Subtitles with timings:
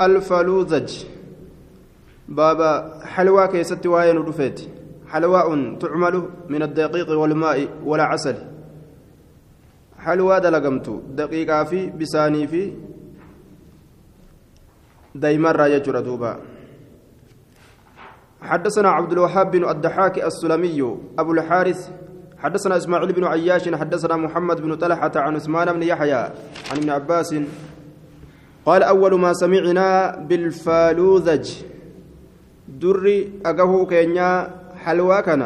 [0.00, 1.04] الفلوذج
[2.28, 4.60] بابا حلوى كيست وين رفيت
[5.08, 8.36] حلواء تعمل من الدقيق والماء ولا عسل
[9.98, 12.72] حلوى دلقمت دقيقة في بساني في
[15.14, 16.40] دايما راجع دوبا
[18.42, 21.90] حدثنا عبد الوهاب بن الضحاك السلمي أبو الحارث
[22.38, 26.22] حدثنا إسماعيل بن عياش حدثنا محمد بن طلحة عن عثمان بن يحيى
[26.70, 27.34] عن ابن عباس
[28.66, 31.46] قال أول ما سمعنا بالفالوذج
[32.68, 34.30] دري أقهو كينيا
[34.84, 35.42] حلوى كان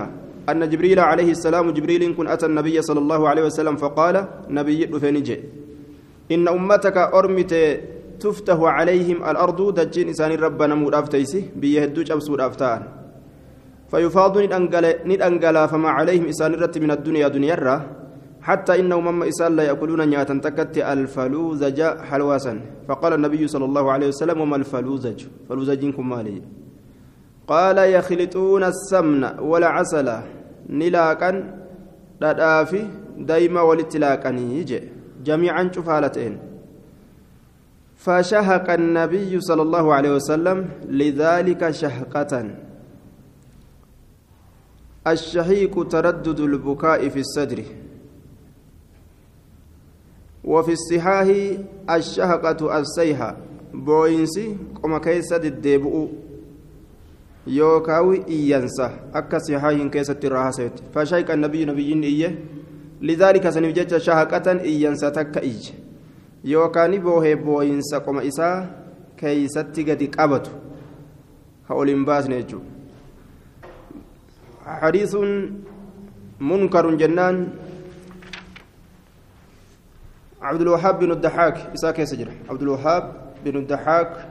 [0.49, 4.15] أن جبريل عليه السلام جبريل كن أتى النبي صلى الله عليه وسلم فقال
[4.49, 5.37] نبي فنجي.
[6.33, 7.53] إن أمتك أرمت
[8.21, 12.83] تفتح عليهم الأرض دجين إسان ربنا مرافتيسي بيهدوج أبسو رافتان
[13.91, 14.35] فيفاض
[15.11, 17.71] ندأنقلا فما عليهم إسان رت من الدنيا دنيا الرّ
[18.47, 22.55] حتى إنهم مما إسال لا يأكلون نياتا تكت الفلوزج حلواسا.
[22.89, 26.43] فقال النبي صلى الله عليه وسلم وما الفلوزج فلوزجكم مالي.
[27.49, 30.09] قال يخلطون السمن ولا عسل
[30.71, 31.31] نلاكا
[32.21, 32.83] دافي
[33.19, 34.81] دايما ولتلاكني يجي
[35.25, 36.39] جميعا شفالتين.
[37.97, 42.33] فشهق النبي صلى الله عليه وسلم لذلك شهقة.
[45.07, 47.61] الشهيق تردد البكاء في الصدر.
[50.47, 51.27] وفي الصحاح
[51.91, 53.37] الشهقة السيحة.
[53.75, 56.07] بوينسي قم كيسة الديبؤ
[57.47, 59.11] يوكاوي إيانسا.
[59.15, 62.39] أكا صحاح كيسة الرهاسة فشيك النبي نبي إيه.
[63.03, 65.71] لذلك سنوجد شهقة إيانسا تكا إيج.
[66.45, 68.71] يوكاني بوهي بوينسا قم إسا
[69.19, 70.47] كيسة قد قبت
[71.71, 72.59] هؤلاء باس نيجو.
[74.65, 75.17] حديث
[76.41, 77.49] منكر جنان.
[80.43, 83.13] عبد الوهاب بن الضحاك إساك سجر عبد الوهاب
[83.45, 84.29] بن الضحاك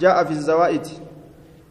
[0.00, 0.86] جاء في الزوائد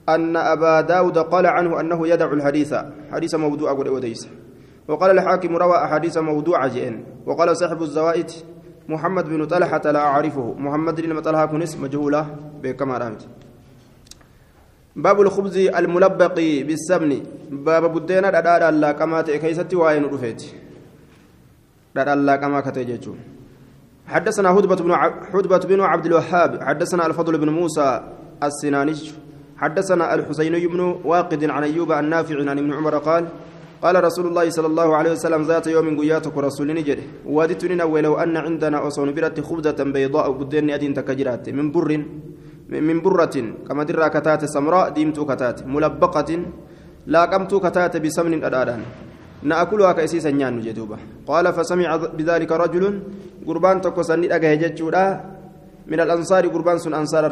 [0.10, 2.76] أن أبا داود قال عنه أنه يدع الحديث.
[3.12, 4.30] حديث موضوع أقول وديس
[4.88, 8.32] وقال الحاكم روى أحاديث موضوع جئن وقال صاحب الزوائد
[8.90, 10.54] محمد بن طلحة لا أعرفه.
[10.58, 13.28] محمد بن طلحة كنس مجهولة بكما رامت
[14.96, 20.69] باب الخبز الملبق بالسمن باب بدينا دادا لا كما كيستي وين رفيت.
[21.96, 23.14] كما كتججو
[24.08, 24.94] حدثنا هدبة بن
[25.34, 28.02] حدبة بن عبد الوهاب حدثنا الفضل بن موسى
[28.44, 29.12] السنانج
[29.58, 33.24] حدثنا الحسين بن واقد عن أيوب النافع عن ابن عمر قال
[33.82, 38.38] قال رسول الله صلى الله عليه وسلم ذات يوم قياتك رسول نجد وادتني ولو أن
[38.38, 41.90] عندنا أصون برت خبزة بيضاء بدين أدين تكجرات من بر
[42.70, 43.36] من برة
[43.68, 46.30] كما درى كتات سمراء ديمت كتات ملبقة
[47.14, 48.82] لا قمت كتات بسمن أداران
[49.44, 53.00] نأكلها كأسيسا نيان جدوبة قال فسمع بذلك رجل
[53.48, 54.28] قربان تقصني
[55.88, 57.24] من الأنصار قربان سن أنصار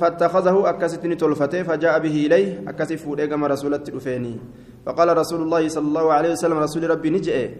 [0.00, 4.40] فاتخذه أكستني تلفته فجاء به إليه أكسف وديقم رسولة الأفيني
[4.86, 7.50] فقال رسول الله صلى الله عليه وسلم رسول ربي نجئ.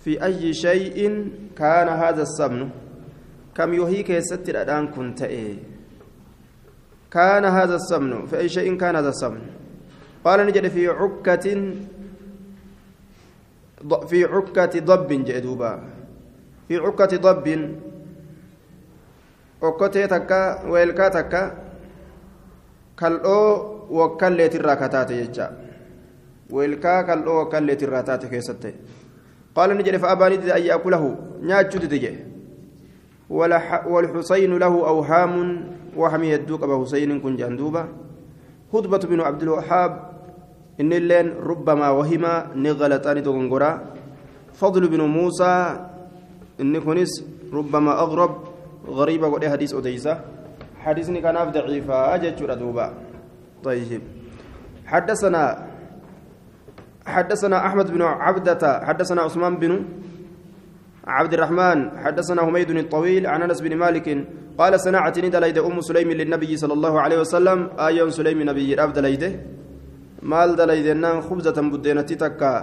[0.00, 2.68] في أي شيء كان هذا السمن؟
[3.54, 5.54] كم يهيك يستر الآن كنت إيه؟
[7.10, 8.26] كان هذا السمن.
[8.26, 9.40] في أي شيء كان هذا السمن؟
[10.24, 11.46] قال نجد في عكة
[14.06, 15.72] في عكة ضب جدوبا
[16.68, 17.46] في عكة ضب
[19.60, 21.42] takka
[22.96, 25.52] kal'oo wakkalleetirraa kataate jecha
[26.52, 28.72] weelkaa kal'oo wakkalleetirraa taate keessatti
[29.56, 31.08] qaala ni jedhe fa'abaanii dide an yaakulahu
[31.48, 32.30] nyaachuu dide jedhe
[33.30, 35.34] والحسين له أوهام
[35.96, 37.86] وهم يدوك أبا حسين كن جندوبة
[38.72, 40.09] خطبة بن عبد الوهاب
[40.80, 42.24] إن اللين ربما وهم
[42.56, 43.72] نغلطان تغنغرا
[44.60, 45.54] فضل بن موسى
[46.60, 47.12] إن كنس
[47.52, 48.32] ربما أغرب
[48.86, 50.20] غريبة قد حديث أديسة.
[50.80, 52.86] حديثني كان ضعيفة أجت دوبا
[53.64, 54.02] طيب.
[54.86, 55.42] حدثنا
[57.06, 59.84] حدثنا أحمد بن عبدة حدثنا عثمان بن
[61.06, 64.26] عبد الرحمن حدثنا حميد الطويل عن أنس بن مالك
[64.58, 68.92] قال صنعت ندليد أم سليم للنبي صلى الله عليه وسلم آية سليم نبي راب
[70.22, 70.86] مال دليد
[71.20, 72.54] خبزة بدينة تكا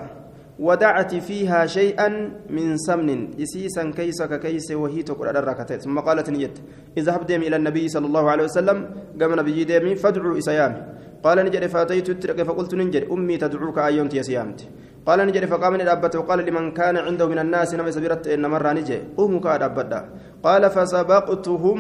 [0.59, 2.09] ودعت فيها شيئا
[2.50, 3.38] من سمن.
[3.42, 5.80] إسيسا كيس ككيس وهي تقول الركعتين.
[5.80, 6.56] ثم قالت نيت
[6.98, 8.77] اذهب ديم إلى النبي صلى الله عليه وسلم
[9.21, 10.74] قام نبي ديمي فادعوا إسيام
[11.24, 12.42] قال نجد فأتيت الترك.
[12.42, 14.59] فقلت ننجد أمي تدعوك أيونت يا سيامت.
[15.06, 19.00] قال نجد فقام الأبت وقال لمن كان عنده من الناس نمي سبيرت إن مرة نجي
[19.18, 20.00] قوموا كأدبدا
[20.44, 21.80] قال فسبقتهم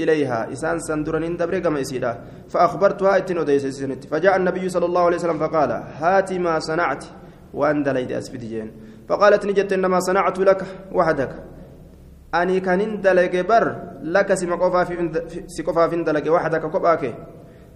[0.00, 0.52] إليها.
[0.52, 2.12] إسان سندرن دبر كما إسيدا.
[2.48, 3.38] فأخبرتها إتن
[4.10, 7.04] فجاء النبي صلى الله عليه وسلم فقال هات ما صنعت.
[7.54, 8.70] وأن دليد أسفد
[9.08, 10.60] فقالت نجت إنما صنعت لك
[10.92, 11.32] وحدك.
[12.34, 17.14] أني كان دلق بر لك سقفا في دلق وحدك كباك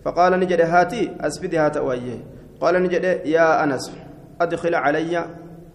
[0.05, 2.21] فقال نجد هاتي أسفدي هات وأيه
[2.61, 3.93] قال نجد يا أنس
[4.41, 5.25] أدخل علي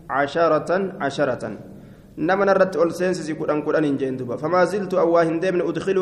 [0.09, 1.43] عشرة عشرة.
[2.17, 5.97] نما نرت أول سينسي كودان كودان إنجين دوبا فما زلت أواهن ديمن أدخل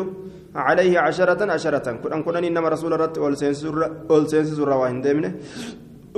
[0.54, 3.68] عليه عشرة عشرة كودان كودان إنما رسول رت أول سينسي
[4.10, 5.24] أول سينسي واهن ديمن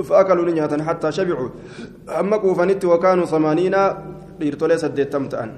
[0.03, 1.49] فأكلوا نجهة حتى شبعوا
[2.19, 3.75] أما كوفنت وكانوا ثمانين
[4.39, 5.51] dhiirtolee saddeettam ta'an.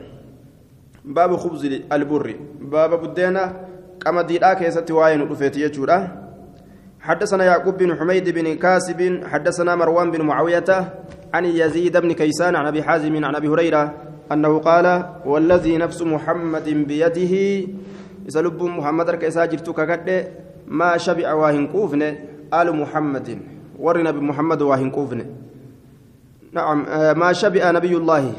[1.06, 2.36] Baaba khubzi alburri.
[2.74, 3.44] Baaba buddeena
[4.04, 6.00] qamadiidhaa keessatti waa'ee nu dhufeeti jechuudha.
[7.02, 10.70] حدثنا يعقوب بن حميد بن كاسب حدثنا مروان بن معاوية
[11.34, 13.94] عن يزيد بن كيسان عن أبي حازم عن أبي هريرة
[14.32, 17.68] أنه قال والذي نفس محمد بيده
[18.28, 20.32] إذا لب محمد ركيسا جرتك
[20.68, 22.02] ما شبع واهن كوفن
[22.54, 23.40] آل محمد
[23.80, 25.26] ورنا بمحمد واهن كوفن.
[26.52, 26.86] نعم
[27.20, 28.34] ما شبع نبي الله.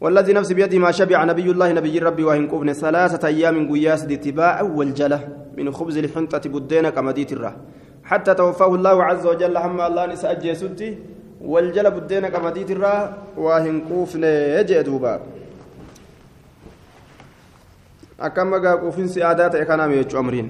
[0.00, 4.62] والذي نفس بيده ما شبع نبي الله نبي ربي وإن كفن ثلاثة أيام قياس اتباع
[4.62, 7.56] والجلة من خبز الحنطة بدينا كمديت الره
[8.04, 10.32] حتى توفاه الله عز وجل هم الله نساء
[11.44, 12.28] والجلة بدينا
[13.36, 15.14] وإن كفن يجدوبا
[18.18, 20.48] akkam gaa quufinsi aadaa ta'e kanaame jechuu amriin?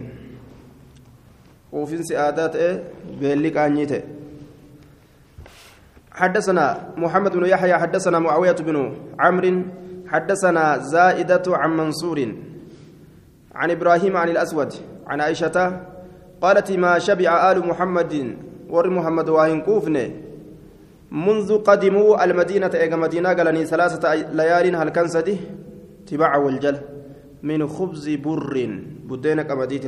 [1.71, 2.69] Quufinsi aadaa ta'e
[3.21, 4.03] beelli qaanyii ta'e.
[6.15, 9.63] حدثنا محمد بن يحيى حدثنا معاوية بن عمرو
[10.07, 12.19] حدثنا زائدة عن منصور
[13.55, 14.73] عن إبراهيم عن الأسود
[15.07, 15.81] عن عائشة
[16.43, 18.37] قالت ما شبع آل محمد
[18.71, 20.11] ور محمد واهن كوفن
[21.15, 25.37] منذ قدموا المدينة إيجا مدينة؟ قالني ثلاثة ليال هل كان سدي؟
[26.07, 26.77] تبع والجل.
[27.43, 28.55] من خبز بر
[29.07, 29.85] بدينك مديت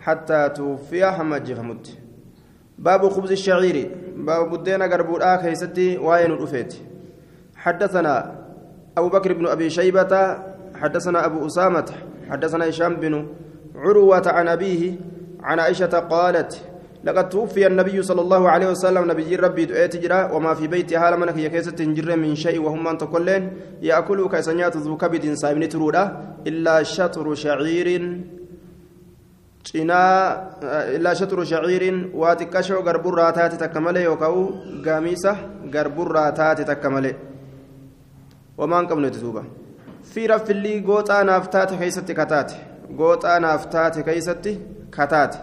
[0.00, 1.98] حتى توفي حمد جفمت
[2.78, 3.90] باب خبز الشعير.
[4.16, 6.74] باب بدينا قربودا كيستي وين الأفيت.
[7.56, 8.14] حدثنا
[8.98, 10.38] أبو بكر بن أبي شيبة
[10.74, 11.90] حدثنا أبو أسامة
[12.30, 13.26] حدثنا هشام بن
[13.74, 14.96] عروة عن أبيه
[15.42, 16.64] عن عائشة قالت
[17.08, 21.20] لقد توفي النبي صلى الله عليه وسلم نبي ربي دعيت جرا وما في بيتي حال
[21.20, 23.42] منك يكيست جر من شيء وهم أن تقولين
[23.82, 26.04] يأكلوا كيسنيات ذو كبد سايمن ترودا
[26.46, 27.88] إلا شطر شعير
[32.14, 35.32] waa xiqqashoo garburraa taate takka malee yookaan gaamiisa
[35.74, 37.14] garburraa taate takka malee
[38.58, 39.42] wamaan qabneeti duuba
[40.12, 42.56] fiira fillii gooxaa naaf taate keessatti kataate
[43.00, 44.52] gooxaa naaf taate keessatti
[44.96, 45.38] kataate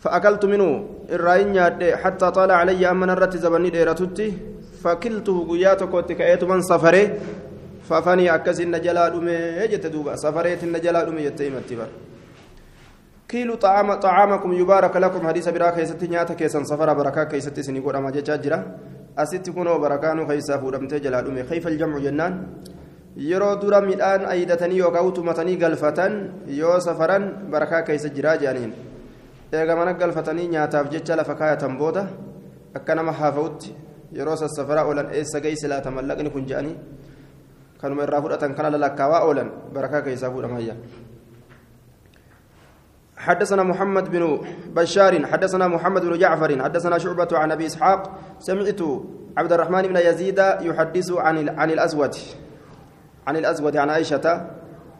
[0.00, 0.68] فأكلت منه
[1.12, 4.28] الرأي حتى طال علي أما نرت زبني ديرتتي
[4.82, 7.04] فكلته قيات كوت كأيت من سفري
[7.88, 10.16] ففني أكس النجلا دمي يجت دوبا.
[10.16, 11.88] سفريت النجلا دمي يتيم التبر
[13.28, 15.20] كيلو طعام طعامكم يبارك لكم.
[15.28, 18.58] حديث برا كيستي نياتا كيسن سفر بركة كيستي قد أما جرا
[19.18, 22.34] أستي كونوا بركانو كيسا فودمتي جلالومي كيف الجمع جنان.
[23.16, 26.12] yeroo dura midhaan aydatanii yookaan utumatanii galfatan
[26.46, 28.72] yoo safaran barakaa keessa jiraa jedhaniin
[29.52, 32.06] eega mana galfatanii nyaataaf jecha lafa kaayatan booda
[32.74, 33.74] akka nama haafa'utti
[34.12, 36.76] yeroo sassafaraa oolan eessa geessi laata mallaqni kun jedhanii
[37.80, 40.76] kanuma irraa fudhatan kana lalakkaawaa oolan barakaa keessaa fuudhamayya.
[43.20, 44.40] حدثنا محمد بن
[44.72, 48.00] بشار حدثنا محمد بن جعفر حدثنا شعبة عن أبي إسحاق
[48.38, 48.80] سمعت
[49.36, 52.14] عبد الرحمن بن يزيد يحدث عن عن الأسود
[53.26, 54.26] عن الأسود عن عائشة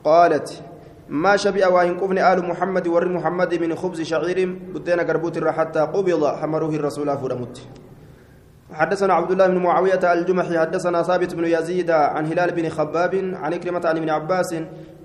[0.04, 0.62] قالت
[1.10, 6.26] ما شبع وإن قبن آل محمد ور محمد من خبز شعير بدينا قربوت حتى قبض
[6.26, 7.60] حمروه الرسول فرمت
[8.72, 13.54] حدثنا عبد الله بن معاوية الجمحي حدثنا ثابت بن يزيد عن هلال بن خباب عن
[13.54, 14.54] كلمة عن ابن عباس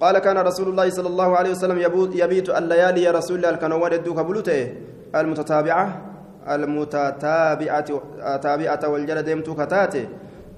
[0.01, 1.77] قال كان رسول الله صلى الله عليه وسلم
[2.13, 4.74] يبيت الليالي يا رسول الله الكنوان الدوك بلوته.
[5.15, 6.01] المتتابعة
[6.50, 7.89] المتتابعة
[8.38, 10.07] تابعة والجلد يمتو كتاته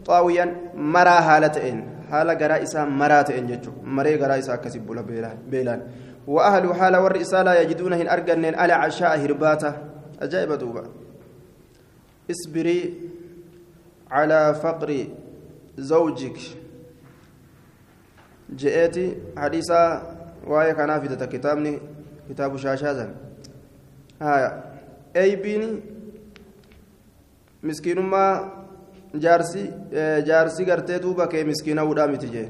[0.06, 4.82] طاويا مرا هالتين حال قرائسا مراتين جتشو مري قرائسا كسب
[5.52, 5.82] بيلان
[6.28, 9.74] وأهل حال والرسالة يجدونهن أرقنين على عشاء هرباته
[10.22, 10.84] أجائب دوبا
[12.32, 12.80] اصبري
[14.12, 15.08] على فقر
[15.78, 16.40] زوجك
[18.56, 19.84] جئتي حديثا
[20.48, 21.80] واي كان في كتابني
[22.30, 23.16] كتاب شاشازا
[24.22, 24.64] هايا
[25.16, 25.80] اي بيني
[27.64, 28.52] مسكينما
[29.16, 29.64] jaarsi
[30.26, 32.48] jaarsi gartee duuba kee miskiina hudhaa miti jee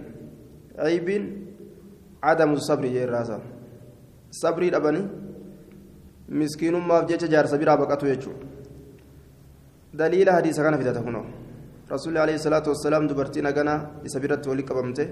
[0.90, 1.24] aybiin
[2.22, 3.40] adamu sabri jee irraasa
[4.42, 5.08] sabrii dhabanii
[6.30, 8.48] miskiinummaaf jecha jaarsa biraa baqatu jechuudha
[9.94, 11.24] دليل حديث كان في تكونو
[11.94, 15.08] رسول الله عليه الصلاة والسلام دبرتين أجنا يسبيرت ولي كبمته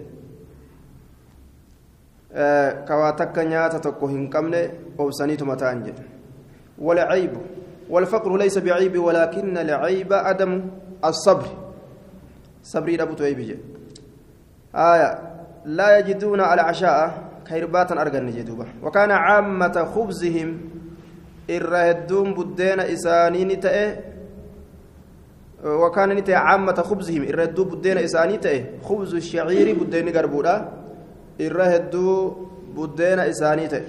[2.88, 4.62] كوا تكنيا تتكو هنكمنه
[5.00, 5.86] أو سنيتو متانج
[6.86, 7.34] والعيب
[7.90, 10.12] والفقر ليس بعيب ولكن العيب
[11.06, 11.48] الصبر.
[12.64, 13.60] صبري أبو تعيب
[14.76, 15.20] آية.
[15.66, 20.62] لا يجدون على عشاء كيرباتا أرجن جدوبا وكان عامة خبزهم
[21.50, 23.98] الرهدون بدين إسانين تأه.
[25.66, 28.64] وكان نتي عامة خبزهم الرهدون بدين إسانين تأه.
[28.84, 30.72] خبز الشعير بدين قربودا
[31.42, 33.84] الرهدون بدين إسانين تأه.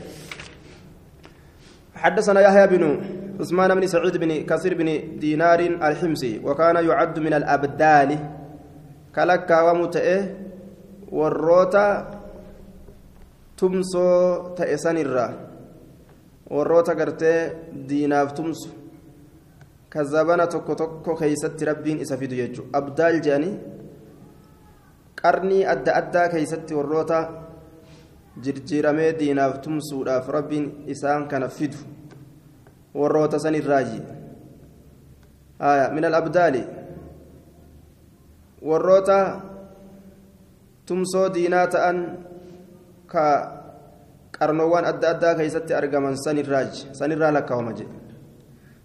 [1.94, 3.00] حدثنا يحيى بن
[3.40, 8.10] عثمان بن سعيد بن كثير بن دينار الحمصي وكان يعد من الأبدال.
[9.14, 10.20] كلكا ومتئه
[11.12, 11.86] والروتا
[13.58, 14.08] تمسو
[14.56, 15.26] تأسان الرا.
[16.50, 17.32] والروتا قرتي
[17.72, 18.70] ديناف تمسو.
[19.92, 22.62] كذبنا توكو توكو كيست ربين إسافيدو يجو.
[22.74, 23.52] أبدال جاني.
[25.26, 27.18] qarnii adda addaa keeysatti warroota
[28.44, 31.78] jirjiiramee diinaaf tumsuudhaaf rabbiin isaan kana fidu
[33.00, 34.00] warroota san irraaji
[35.94, 36.62] min alabdaali
[38.62, 39.18] warroota
[40.86, 41.98] tumsoo diinaa ta'an
[43.12, 43.24] ka
[44.38, 47.96] qarnoowwan adda addaa keeysatti argaman san irraaji san irraa lakkaawama jedhe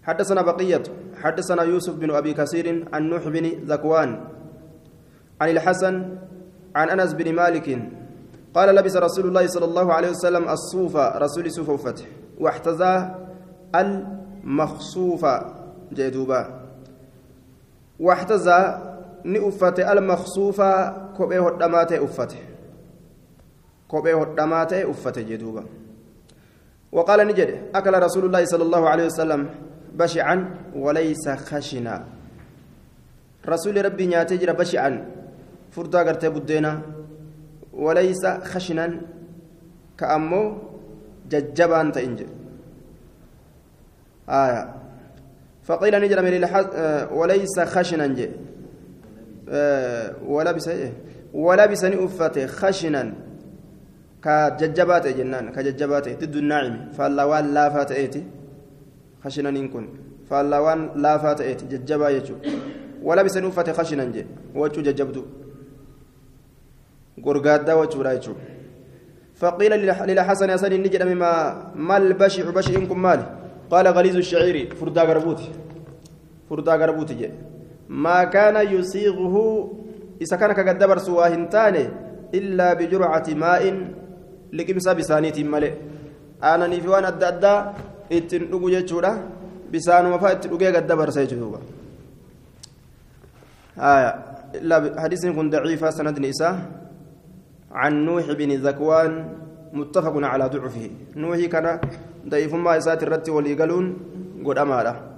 [0.01, 0.83] حدثنا بقية
[1.21, 4.09] حدثنا يوسف بن أبي كثير عن نوح بن ذكوان
[5.41, 5.95] عن الحسن
[6.75, 7.67] عن أنس بن مالك
[8.53, 12.05] قال لبس رسول الله صلى الله عليه وسلم الصوف رسول صوف وفتح
[12.39, 12.95] واحتذى
[13.75, 15.53] المخصوفة
[15.93, 16.41] جدوبا
[17.99, 18.59] واحتذى
[19.25, 20.69] نؤفت المخصوفة
[21.17, 22.37] كوبيه الدمات أفته.
[23.87, 25.63] كوبيه الدمات أفته جدوبا
[26.91, 29.49] وقال نجد أكل رسول الله صلى الله عليه وسلم
[29.93, 30.35] بشعا
[30.75, 32.05] وليس خشنا.
[33.47, 34.91] رسول ربي ناتجر بشعا
[35.71, 36.81] فردا قرتي بدينا.
[37.73, 39.01] وليس خشنا
[39.97, 40.57] كأمو
[41.29, 42.27] ججبان تنجي
[44.29, 44.75] آية.
[45.63, 46.33] فقيل نجر من
[47.11, 48.29] وليس خشنا جي
[49.49, 50.93] آه ولبس إيه؟
[51.33, 53.13] ولبس نؤفته خشنا.
[54.23, 58.23] كججبات جنان كججبات ضد الناعم فاللوان لا فات إيتي.
[59.23, 59.89] خشنا نكون
[60.29, 61.65] فاللوان لا فات إيتي.
[61.65, 62.35] ججبا يجو.
[63.03, 64.25] ولبس نؤفته خشنا جي
[64.55, 65.25] وجو ججبدو.
[67.25, 68.33] غرغادا وجو رايجو
[69.35, 73.40] فقيل للحسن حسن نجد ما ما البشع؟ بشع مالي.
[73.71, 75.47] قال غليظ الشعير فردا غربوتي.
[76.49, 77.29] فردا غربوتي جي.
[77.89, 79.35] ما كان يسيغه
[80.21, 81.75] إذا كان كقدبر سواهنتان
[82.33, 83.63] إلا بجرعة ماء
[84.51, 85.73] bisaaniitiin malee
[86.43, 87.59] aananii fi waan adda addaa
[88.17, 89.11] ittiin dhugu jechuudha
[89.71, 91.59] bisaanuma fa'aa itti dhugee gadda barsa jechuudha
[95.03, 96.55] حديث كن ضعيفة سند نساء.
[97.71, 99.11] عن نوح بن ذكوان
[99.73, 100.89] متفق على ضعفه.
[101.15, 101.79] نوح كان
[102.29, 103.97] ضعيف ما إسات الرت والإيقلون
[104.45, 105.11] قد أمارة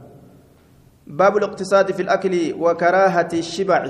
[1.08, 3.88] باب الاقتصاد في الأكل وكراهة الشبع.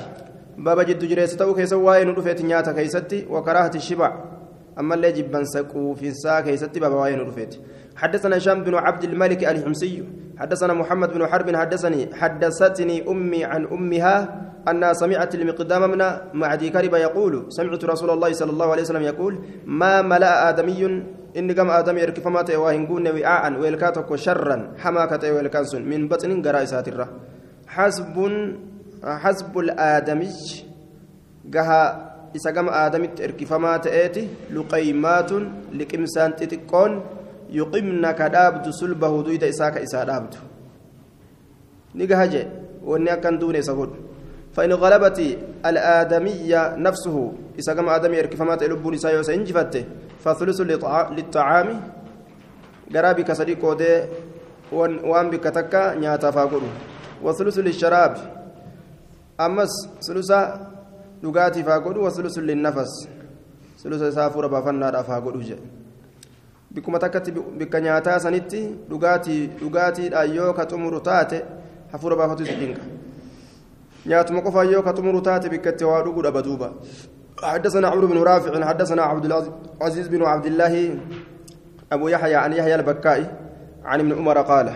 [0.57, 4.23] باب جد جريسته كيسا واين رفيت نياتا كيستي وكراهة الشبع.
[4.79, 7.55] أما اللي سقو في الساعة كيستي بابا واين رفيت
[7.95, 10.03] حدثنا هشام بن عبد الملك الحمصي.
[10.37, 11.55] حدثنا محمد بن حرب.
[11.55, 16.01] حدثني حدثتني أمي عن أمها أنها سمعت المقدام من
[16.33, 20.51] معدي كرب يقول سمعت رسول الله صلى الله عليه وسلم يقول ما ملأ
[21.37, 27.07] إن قام آدم يركف ما وهنقون وعاء ويلكاتك شرا حماكة ويلكانسون من بطن قرائسات الره
[27.67, 28.15] حسب
[29.03, 29.53] حسب
[32.73, 34.21] aadamitti erkifamaa ta'eeti
[34.55, 35.43] luqaymaatun
[35.79, 36.93] liqimsaan xixiqqoon
[37.57, 40.37] yuqimna ka dhaabdu sulbahu duyda isaa ka isaa dhaabdu
[41.93, 42.47] ni gaha jee
[42.91, 44.12] wanni akkan duune isa godhu
[44.53, 45.19] فإن غلبت
[45.65, 47.15] الآدمية نفسه
[47.59, 49.83] إذا كما آدمي إركفمات لبون إسا يوسا إنجفته
[50.23, 50.61] فثلث
[51.17, 51.67] للطعام
[52.93, 53.93] قرابي كسري كودي
[55.09, 56.69] وان بك تكا نياتا فاقلو
[57.25, 58.13] وثلث للشراب
[59.41, 59.73] أمس
[60.05, 60.31] ثلث
[61.23, 63.07] dhugaatii faa godhu wasulusu linnafas
[63.81, 65.67] sulusa isaa fuura baafannaadhaaf haa godhu jedhe
[66.73, 71.39] bikkuma takkatti bikka nyaataa sanitti dhugaatii dhugaatiidhaan yoo ka xumuru taate
[71.91, 72.83] hafuura baafatu si dinqa
[74.05, 76.69] nyaatuma qofaan yoo ka xumuru taate bikkatti waa dhuguu dhaba duuba
[77.43, 80.73] حدثنا عمرو بن رافع حدثنا عبد العزيز بن عبد الله
[81.91, 83.25] أبو يحيى عن يحيى البكائي
[83.85, 84.67] عن ابن عمر قال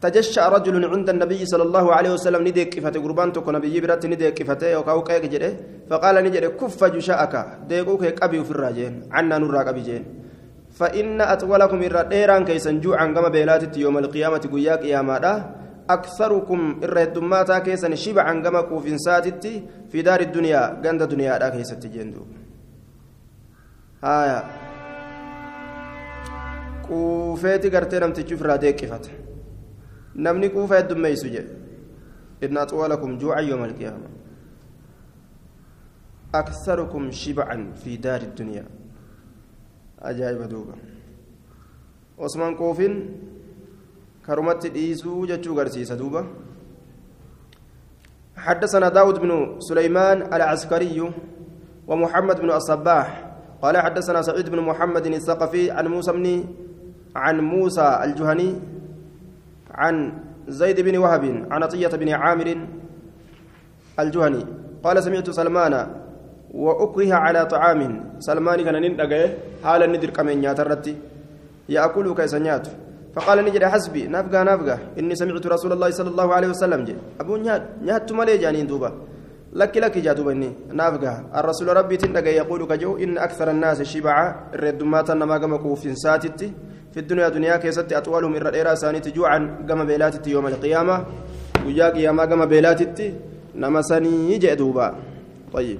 [0.00, 4.34] تجشأ رجل عند النبي صلى الله عليه وسلم نديك كفته قربان تكون نبي برات نديك
[4.40, 5.50] كفته وكاو كايك جده
[5.90, 7.34] فقال نجد كف جشاءك
[7.68, 10.04] ديقوك قبي في الراجين عنا نرى قبي جين.
[10.78, 15.34] فإن أطولكم الرديران كيسن جوعا كما بيلاتت يوم القيامة قياك يا مادا
[15.94, 19.54] أكثركم الردماتا كيسن شبعا كما كوفين ساتتي
[19.90, 22.22] في دار الدنيا قند دنيا دا كيست جندو
[24.04, 24.40] هايا.
[26.88, 29.10] كوفيتي قرتي في الراديك كفته
[30.14, 31.54] namni quufa heddummeeysu jedhe
[32.44, 34.08] inna axwaalakum juucan yooma alqiyaama
[36.34, 38.64] أكثركم شبعا في دار الدنيا.
[39.98, 40.74] أجايب دوبا.
[42.18, 42.94] عثمان كوفين
[44.30, 46.22] كرمت ديسو جتشو غرسيس دوبا
[48.36, 50.98] حدثنا داود بن سليمان العسكري
[51.88, 53.08] ومحمد بن الصباح
[53.62, 56.26] قال حدثنا سعيد بن محمد الثقفي عن موسى بن
[57.16, 58.50] عن موسى الجهني
[59.74, 59.94] عن
[60.48, 62.48] زيد بن وهب عن عطية بن عامر
[64.00, 64.46] الجهني
[64.84, 65.74] قال سمعت سلمان
[66.54, 67.80] وأكره على طعام.
[68.18, 69.22] سلمان كان نندقه
[69.64, 70.94] حال الندر كمن ياترتي.
[71.68, 72.66] يأكل كيسنيات
[73.14, 74.06] فقال نجد حسبي.
[74.06, 76.94] نفقا نفقا إني سمعت رسول الله صلى الله عليه وسلم جي.
[77.20, 78.90] أبو نيات نيات مالي جانين دوبا.
[79.52, 80.50] لك لك جاتوبا إني.
[80.72, 84.54] نفقا الرسول ربي تندقى يقول كجو إن أكثر الناس شبعا.
[84.54, 86.52] الردمات نما قم كوفين ساتتي.
[86.92, 89.38] في الدنيا دنيا كيست أطولهم إرى الإيرا سانيت جوعا.
[89.68, 90.96] قم بيلاتتي يوم القيامة.
[91.66, 93.14] وياك يا ما قم بيلاتتي.
[93.54, 94.54] نما سني جئ
[95.52, 95.78] طيب.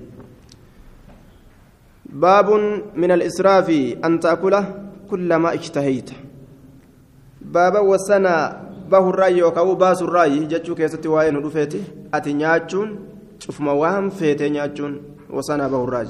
[2.10, 2.48] باب
[2.96, 3.70] من الإسراف
[4.04, 4.64] أن تأكله
[5.10, 6.10] كلما اشتهيت
[7.40, 8.54] baaba wasanaa
[8.88, 11.84] bahu irraa yookaan baasu irraa jechuu keessatti waa'ee nu dhufeeti.
[12.12, 12.98] Ati nyaachuun
[13.38, 16.04] cufuma waan feetee nyaachuun wasanaa bahu irraa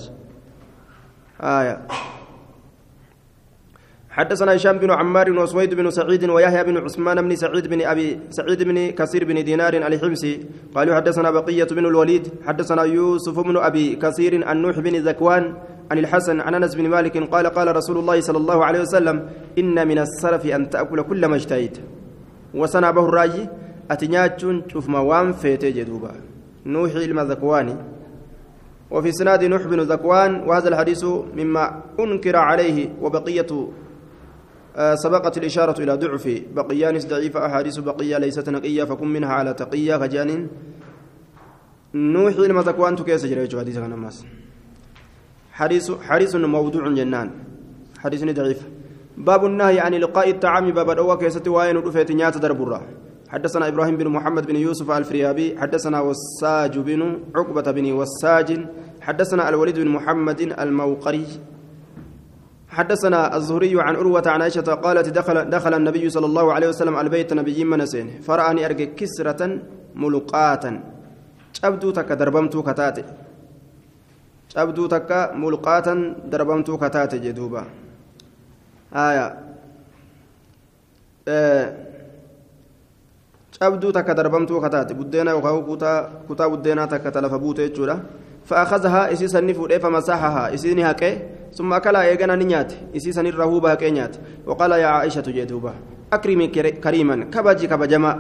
[4.11, 8.63] حدثنا هشام بن عمار وسويد بن سعيد ويحيى بن عثمان بن سعيد بن ابي سعيد
[8.63, 14.45] بن كثير بن دينار الحمصي قالوا حدثنا بقيه بن الوليد حدثنا يوسف بن ابي كثير
[14.49, 15.55] عن نوح بن ذكوان
[15.91, 19.29] عن الحسن عن أنس بن مالك قال قال رسول الله صلى الله عليه وسلم
[19.59, 21.79] إن من السلف أن تأكل كل ما اشتهيت
[22.55, 23.49] وسنا به الراجي
[23.91, 26.13] أتنياتشون شوف ما وان فيتي جدوبا.
[26.67, 27.77] نوح المذكواني
[28.91, 31.05] وفي سناد نوح بن ذكوان وهذا الحديث
[31.37, 33.69] مما أنكر عليه وبقية
[34.77, 39.97] آه، سبقت الإشارة إلى ضعف بقيان ضعيفة أحاديث بقية ليست نقية فكن منها على تقية
[39.97, 40.49] خجان.
[41.95, 43.79] نوح لما تكوان تكيس جريج حديث
[45.53, 47.31] حديث حديث موضوع جنان.
[47.99, 48.61] حديث ضعيف.
[49.19, 52.83] باب النهي عن لقاء الطعام باب الأوى كيست وين رفيت نيات دربرة.
[53.29, 58.49] حدثنا إبراهيم بن محمد بن يوسف الفريابي حدثنا وساج بن عقبة بن وساج
[59.01, 61.27] حدثنا الوليد بن محمد الموقري.
[62.69, 67.33] حدثنا الزهري عن عروة عن عائشة قالت دخل دخل النبي صلى الله عليه وسلم البيت
[67.33, 68.21] نبي منسين.
[68.23, 69.59] فرأني أرجع كسرة
[69.95, 70.81] ملقاة.
[71.93, 73.05] takka darbamtuu kataate
[74.55, 77.67] cabduu takka mulqaatan darbamtuu kataate jee duuba
[78.93, 79.27] haya
[83.59, 85.63] cabduu takka darbamtuu kataate buddeena yookaan
[86.27, 88.01] kutaa buddeenaa takka talafa buute jechuudha
[88.51, 91.19] فأخذها إسي سني فودي فمسحها إسيني هكي
[91.55, 95.73] ثم أكلها إيغانا نيات إسي سني رهوبة هكي نيات وقال يا عائشة جدوبة
[96.13, 96.47] أكرمي
[96.83, 98.13] كريما كبجي كبجما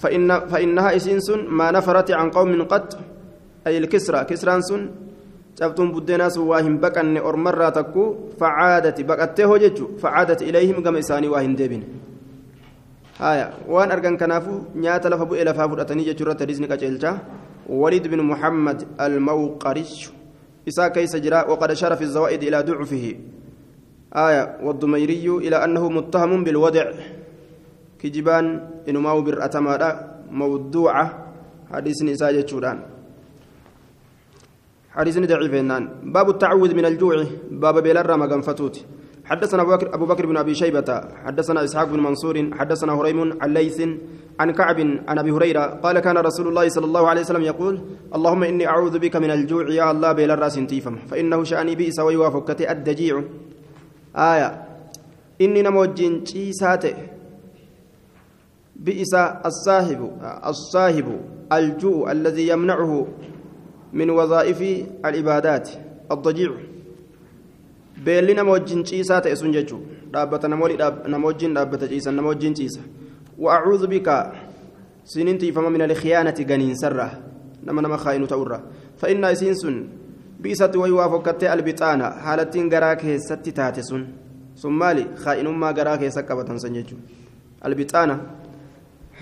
[0.00, 2.94] فإن فإنها إسين ما نفرت عن قوم قد
[3.66, 4.82] أي الكسرى كسران سن
[5.60, 11.86] waa hin baqanne ormarraa takku facaadati baqattee hojjechu facaadati ilayhim gama isaanii waa hin deebine
[13.20, 17.16] haya waan argan kanaafuu nyaata lafa bu'ee lafaa fudhatanii jechuu irratti hadiisni qaceelchaa
[17.68, 20.10] وليد بن محمد الموقرش
[20.68, 23.14] إسا كيس جراء وقد شرف الزوائد إلى ضعفه
[24.14, 26.86] آية والضميري إلى أنه متهم بالودع
[27.98, 28.46] كجبان
[28.88, 29.74] إنما برأتما
[30.30, 31.06] موضوعة
[31.72, 32.78] حديث نساء جتشوران
[34.92, 35.54] حديث ضعيف
[36.02, 37.24] باب التعوذ من الجوع.
[37.50, 38.26] باب بلر ما
[39.24, 39.62] حدثنا
[39.96, 41.00] أبو بكر بن أبي شيبة.
[41.24, 42.50] حدثنا إسحاق بن منصور.
[42.52, 43.78] حدثنا هريم عن ليث
[44.40, 44.78] عن كعب
[45.08, 45.64] عن أبي هريرة.
[45.80, 47.80] قال كان رسول الله صلى الله عليه وسلم يقول
[48.14, 49.70] اللهم إني أعوذ بك من الجوع.
[49.70, 50.96] يا الله بلا الراس تيفم.
[51.08, 53.22] فإنه شأني بئس ويوافقك الدجيع.
[54.16, 54.48] آية.
[55.40, 56.84] إني نموجين تيسات
[58.76, 59.14] بئس
[59.46, 60.00] الصاحب
[60.46, 61.08] الصاحب
[61.52, 63.06] الجوع الذي يمنعه
[63.92, 64.60] من وظائف
[65.04, 65.68] العبادات
[66.10, 66.52] الضجيع
[71.08, 72.80] nama wajjin dhaabbata ciisan nama wajjin ciisa
[73.38, 74.32] wa'acuudhu bika
[75.04, 77.10] sinin tiifama min alkhiyaanati ganiinsarra
[77.62, 78.60] nama nama kaa'inu ta'urra
[78.96, 79.88] fa'innaa isiin sun
[80.42, 84.06] biisatti wayi waa fokkattee albixaana haalattiin garaa keessatti taate sun
[84.54, 87.02] sun maali kaa'inummaa garaa keessa qabatan san jechuun
[87.60, 88.18] albixaana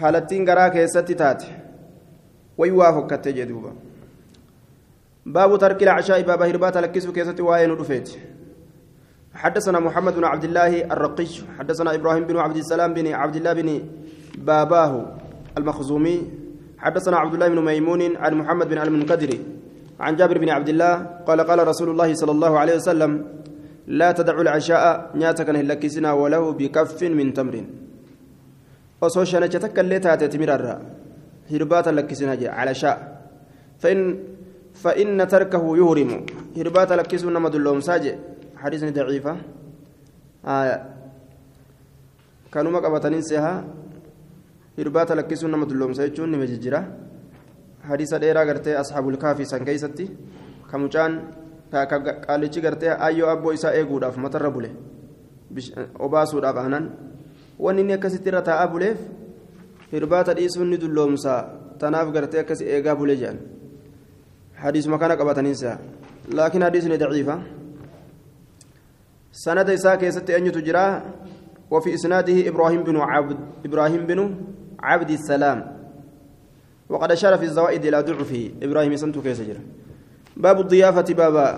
[0.00, 1.46] haalattiin garaa keessatti taate
[2.58, 3.72] wayi waa fokkattee jedhuuba
[5.58, 8.18] tarkii lacashaa'i baaba hirbaata lakkisuu keessatti waa'ee nu dhufeeti
[9.34, 11.26] حدثنا محمد بن عبد الله الرقي
[11.58, 13.68] حدثنا إبراهيم بن عبد السلام بن عبد الله بن
[14.38, 15.06] باباه
[15.58, 16.16] المخزومي
[16.78, 19.30] حدثنا عبد الله بن ميمون عن محمد بن المنكدر
[20.00, 20.94] عن جابر بن عبد الله
[21.26, 23.24] قال قال رسول الله صلى الله عليه وسلم
[23.86, 27.64] لا تدعوا العشاء نياتك لكسنا وله بكف من تمر.
[29.00, 30.76] osoo shanacha takka illee taate timirarra
[31.48, 32.98] hirbaata lakkisina jira على شاء.
[34.74, 36.10] فإن تركه يهرم
[36.56, 38.14] هربات لكسو نما دلوم ساجي
[38.56, 39.36] حديث ضعيفة
[40.46, 40.76] آية
[42.52, 43.64] كانوا مقبتنين سيها
[44.78, 46.80] هربات لكسو نما دلوم ساجي نمججرة
[47.88, 50.06] حديث ديرا غرتي أصحاب الكافي سان كيستي
[50.72, 51.12] كمجان
[51.70, 54.70] qaalichi gartee ayyoo abboo isaa eeguudhaaf matarra bule
[55.98, 56.90] obaasuudhaaf aanan
[57.58, 58.98] wanni inni akkasitti irra taa'aa buleef
[59.92, 61.34] hirbaata dhiisuun ni dulloomsa
[61.78, 63.38] tanaaf gartee akkasi eegaa bule jedhan
[64.62, 65.78] hadiisuma kana qabataniinsa
[66.32, 67.36] laakiin hadiisni daciifa
[69.32, 70.84] sanada isaa keessatti eenyutu jira
[71.70, 74.20] وفي إسناده إبراهيم بن عبد إبراهيم بن
[74.82, 75.58] عبد السلام.
[76.90, 78.50] وقد أشار في الزوائد إلى ضعفه.
[78.62, 79.62] إبراهيم santu keessa jira.
[80.36, 81.48] باب الضيافة baaba.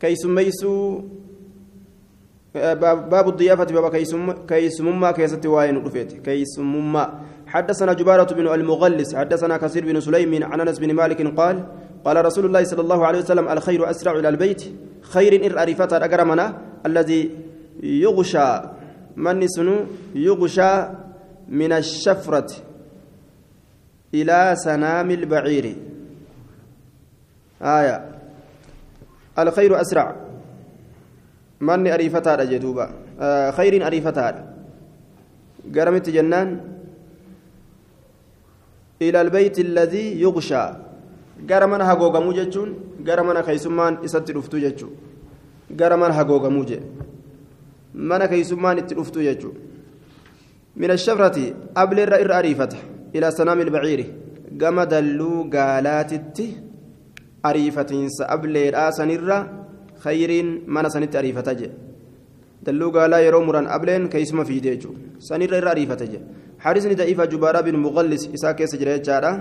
[0.00, 1.02] keessummeessuu
[2.54, 3.88] باب الضيافة baaba
[4.48, 7.20] keessummaa keessatti waa'een رفيت keessummaa.
[7.46, 11.66] حدثنا جبارة بن المغلس حدثنا كثير بن سليم عن أنس بن مالك قال
[12.04, 14.62] قال رسول الله صلى الله عليه وسلم الخير أسرع إلى البيت
[15.02, 17.30] خير إر أريفة أقرمنا الذي
[17.82, 18.60] يغشى
[19.16, 19.76] من سنو
[20.14, 20.72] يغشى
[21.48, 22.50] من الشفرة
[24.14, 25.76] إلى سنام البعير.
[27.62, 28.04] آية.
[29.38, 30.16] الخير أسرع.
[31.60, 32.90] من أريفتها جدوبا
[33.20, 34.54] آه خير أريفتها
[35.74, 36.48] قرمت جنان
[39.02, 40.64] إلى البيت الذي يغشى
[41.50, 42.68] قرمنا هقوقمو جتشون
[43.06, 44.88] قرمنا كيسمان إسات رفتو جتشو
[45.80, 46.78] قرمنا هقوقمو جي
[47.94, 49.60] mana keeysummaan itti dhuftu jechuudha
[50.76, 52.76] min ashabrati ableerra irra ariifata
[53.12, 54.06] ilaa sanaami ilbaciiri
[54.62, 56.46] gama dalluu gaalaatitti
[57.50, 59.38] ariifatiinsa ableedhaa sanirra
[60.04, 61.74] khayriin mana sanitti ariifata jedhe
[62.64, 66.26] dalluu gaalaa yeroo muran ableen keeysuma fiide jechuudha sanirra irra ariifata jedhe
[66.64, 69.32] حارسني ضعيف جبارة بن مغلس إساك سجريت جارة.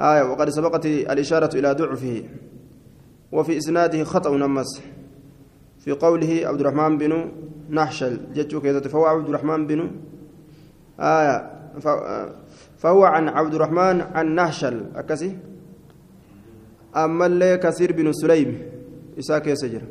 [0.00, 2.16] آية وقد سبقت الإشارة إلى ضعفه.
[3.32, 4.80] وفي إسناده خطأ نمس.
[5.84, 7.12] في قوله عبد الرحمن بن
[7.70, 8.32] نحشل.
[8.34, 9.90] جتشو كذا فهو عبد الرحمن بن
[10.96, 11.36] آية
[12.78, 14.96] فهو عن عبد الرحمن عن نحشل.
[14.96, 15.36] أكسي؟
[16.96, 18.69] أما كثير بن سليم.
[19.20, 19.82] إساك سجر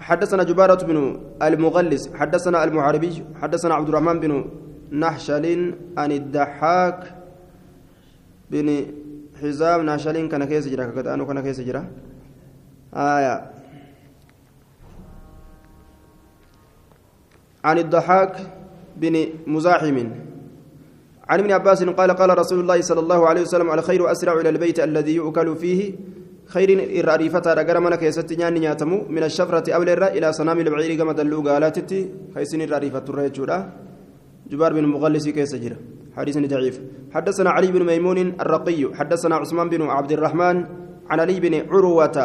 [0.00, 0.96] حدثنا جبارة بن
[1.42, 4.32] المغلس حدثنا المحاربي حدثنا عبد الرحمن بن
[4.92, 5.46] نحشل
[6.00, 7.00] عن الضحاك
[8.50, 8.68] بن
[9.40, 9.86] حزام.
[9.86, 11.82] نحشل كان كيس جرا كان كان كيس جرا.
[12.94, 13.50] آية.
[17.64, 18.34] عن الضحاك
[18.96, 19.14] بن
[19.46, 19.98] مزاحم.
[21.28, 24.48] عن ابن عباس قال قال رسول الله صلى الله عليه وسلم على خير أسرع إلى
[24.48, 25.94] البيت الذي يؤكل فيه
[26.54, 31.12] خير الراريفة رجل من كيست نيان ياتمو من الشفرة أول الرا إلى صنام البعير كما
[31.18, 32.00] دلوا قالاتتي
[32.34, 33.58] خيسن الراريفة الرجولة
[34.50, 35.76] جبار بن مغلس كيس جرا.
[36.16, 36.80] حديث ضعيف.
[37.14, 38.94] حدثنا علي بن ميمون الرقي.
[38.98, 40.56] حدثنا عثمان بن عبد الرحمن
[41.10, 42.18] عن علي بن عروة.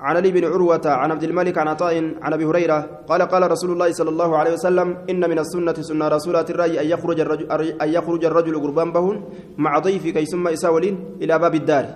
[0.00, 3.70] عن علي بن عروة عن عبد الملك عن عطاء عن أبي هريرة قال قال رسول
[3.72, 7.46] الله صلى الله عليه وسلم إن من السنة سنة رسولات الرأي أن يخرج الرجل
[7.82, 9.24] أن يخرج الرجل قربان بهن
[9.58, 11.86] مع ضيف كي ثم إساولين إلى باب الدار.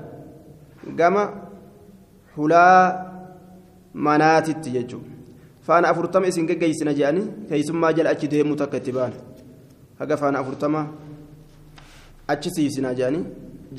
[0.99, 1.16] قام
[2.35, 2.66] حلا
[3.94, 5.01] منات التيجو
[5.66, 9.12] فأنا أفرتم إسن جيسنا جاني كي ثم جل أجده متكتبان
[10.01, 10.75] هقا فأنا أفرتم
[12.31, 13.20] أجسيسنا جاني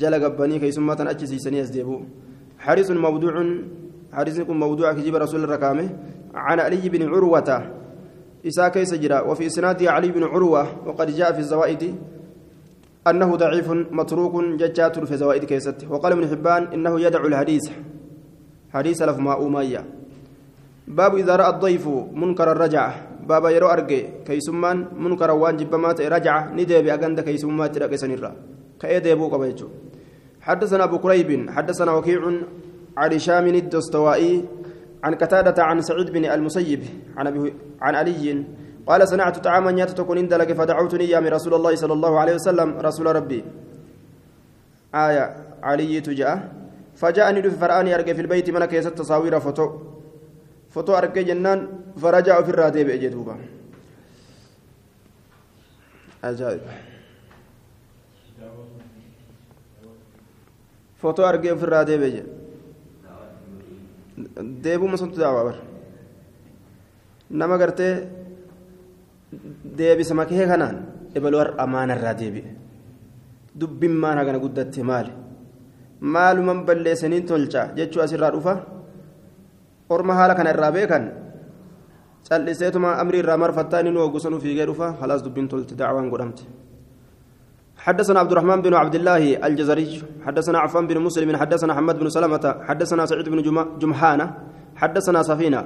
[0.00, 1.96] جل قباني كي ثم تن أجسيسني أزديبو
[2.58, 3.34] حارس موضوع
[4.12, 5.88] حديث كن موضوع كجيب رسول الركامه
[6.34, 7.50] عن علي بن عروة
[8.46, 11.82] إساء كيس جرا وفي إسناد علي بن عروة وقد جاء في الزوائد
[13.10, 15.86] أنه ضعيف متروك ججات في زوائد كيست.
[15.90, 17.70] وقال ابن حبان إنه يدعو الحديث.
[18.74, 19.84] حديث لف ما أمية
[20.88, 22.90] باب إذا رأى الضيف منكر الرجعة
[23.28, 28.32] باب يرو أرجي كيسمان منكر واجب مات رجعة ندي بأجند كيسمات رقصن الرا
[28.80, 29.68] كأيدي أبو قبيتشو
[30.40, 31.50] حدثنا أبو كريب.
[31.50, 32.22] حدثنا وكيع
[32.96, 34.44] عن هشام الدستوائي
[35.04, 36.82] عن قتادة عن سعيد بن المسيب
[37.16, 38.44] عن أبي عن علي
[38.86, 42.68] قال صنعت طعاما يتتكون اندلك فدعوتني يا من رسول الله صلى الله عليه وسلم.
[42.78, 43.44] رسول ربي.
[44.94, 45.24] آية
[45.62, 46.52] علي تجاء
[46.94, 49.66] فجاءني فرآني أرقى في البيت من كيست تصاوير فوتو.
[50.70, 51.60] فوتو أرقى جنان
[51.98, 53.36] فرجع في الراتب أجدوبا
[56.24, 56.60] أجائب
[61.00, 62.02] فوتو أرقى في الراتب
[64.64, 65.56] deebuma suntu daawaa bar
[67.30, 68.08] nama gartee
[69.78, 70.76] deebisa makee kanaan
[71.16, 72.50] ebaluu amaanarraa deebi'e
[73.60, 75.12] dubbiin maan hagana guddatte maali
[76.00, 78.54] maaluman balleessanii tolcha jechuu asirraa dhufa
[79.94, 81.04] orma haala kana irraa beekan
[82.28, 86.44] calliseetuma amrii irraa marfattaa inni nu oggusanuu fiigee dhufa halaas dubbiin tolte daawaan godhamte
[87.86, 92.44] حدثنا عبد الرحمن بن عبد الله الجزري حدثنا عفان بن مسلم حدثنا حماد بن سلمة
[92.68, 93.40] حدثنا سعيد بن
[93.82, 94.26] جمحانة
[94.80, 95.60] حدثنا سفينة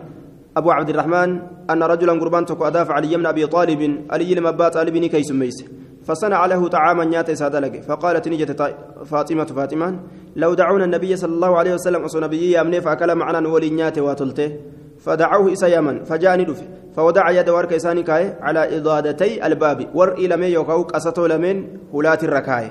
[0.56, 4.74] أبو عبد الرحمن أن رجلا قربان تكو أداف علي بن أبي طالب علي لما بات
[4.74, 5.64] طالب كي سميس
[6.06, 9.98] فصنع له طعاما نياتي سادلك فقالت نجت فاطمة فاطمة
[10.36, 14.56] لو دعونا النبي صلى الله عليه وسلم أصو نبي يامني فأكل معنا ولي نياتي واتلته.
[14.98, 16.66] فدعوه إسا يمن فجاءني دفه.
[16.96, 18.04] فوضع يد ورك إساني
[18.40, 19.88] على إضادتي الباب.
[19.94, 22.70] ور إلى مي يوكاو قصته لمن هلات الركاي.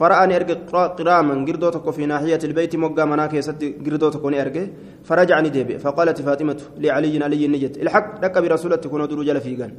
[0.00, 0.54] فرآني أرجع
[0.98, 4.64] قراما قردو تكو في ناحية البيت مقا مناك يسد قردو تكوني أرجع
[5.08, 9.72] فرجعني ديبي فقالت فاطمة لعلي علي نجت الحق لك برسولة تكون درو جل فيقان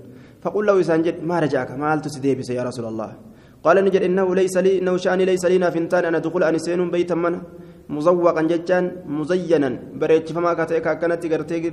[0.43, 3.09] فقل له إسانجد ما رجعك ما هل تسديبي يا رسول الله
[3.65, 7.15] قال نجد إنه ليس لي إنه شأني ليس لنا فنتان أن أدخل أن سين بيتا
[7.23, 7.33] من
[7.95, 8.83] مزوقا ججان
[9.17, 11.65] مزينا بريتش فما كاتيك كانت قرتيك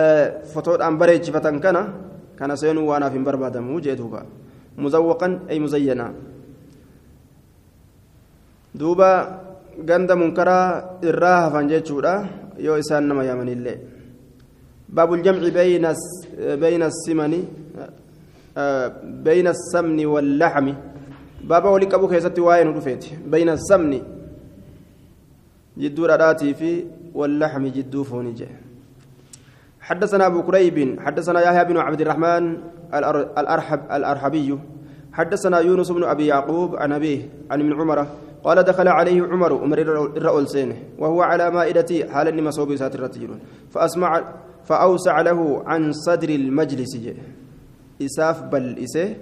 [0.00, 1.76] آه فتوت أن بريتش فتن كان
[2.38, 4.20] كان سين وأنا في بربادا موجدوبا
[4.84, 6.06] مزوقا أي مزينا
[8.74, 9.40] duuba
[9.78, 12.26] ganda munkaraa irraa hafan jechuudha
[12.58, 13.78] yoo isaan nama yaamanillee
[14.88, 17.40] baabu ljamci bayna simani
[19.24, 20.74] bayna samni wallaxmi
[21.48, 24.02] baaba walii qabu keessatti waa'ee nu dhufeeti bayna samni
[25.78, 26.70] jidduu dhadhaatii fi
[27.14, 28.64] wallaxmi jidduu fooni jedhe
[29.84, 32.44] حدثنا أبو كريب حدثنا يحيى بن عبد الرحمن
[33.40, 34.58] الأرحب الأرحبي
[35.12, 38.06] حدثنا يونس بن أبي يعقوب عن أبيه عن ابن عمر
[38.44, 43.30] قال دخل عليه عمر عمر سينه وهو على مائدتي حال إني مصوب سات الرتجل
[43.72, 44.10] فأسمع
[44.68, 46.92] فأوسع له عن صدر المجلس.
[48.02, 49.16] إساف بل إسه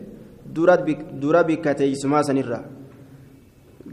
[0.54, 2.60] درات بك درا بكتي سما سنرا.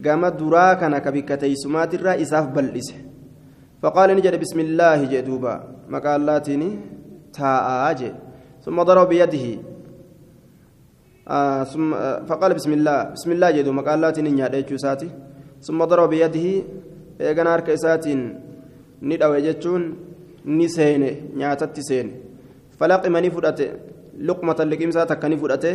[0.05, 2.97] قام درا كان كبكتي سما ترى إساف بل إسه.
[3.81, 5.53] فقال نجد بسم الله جدوبا
[5.89, 6.69] مقالاتني
[7.33, 8.13] تاء
[8.65, 9.45] ثم ضرب بيده.
[11.29, 15.09] آه ثم آه فقال بسم الله بسم الله جدو مقالات نيا ديچو ساتي
[15.61, 16.47] ثم ضرب بيده
[17.21, 18.19] ايغنا ارك ساتين
[19.01, 19.83] نداو جچون
[20.45, 22.11] ni seene nyaatatti seene
[22.79, 23.65] falaqima ni fudhate
[24.17, 25.71] luqmatan liqimsaa takka ni fudhate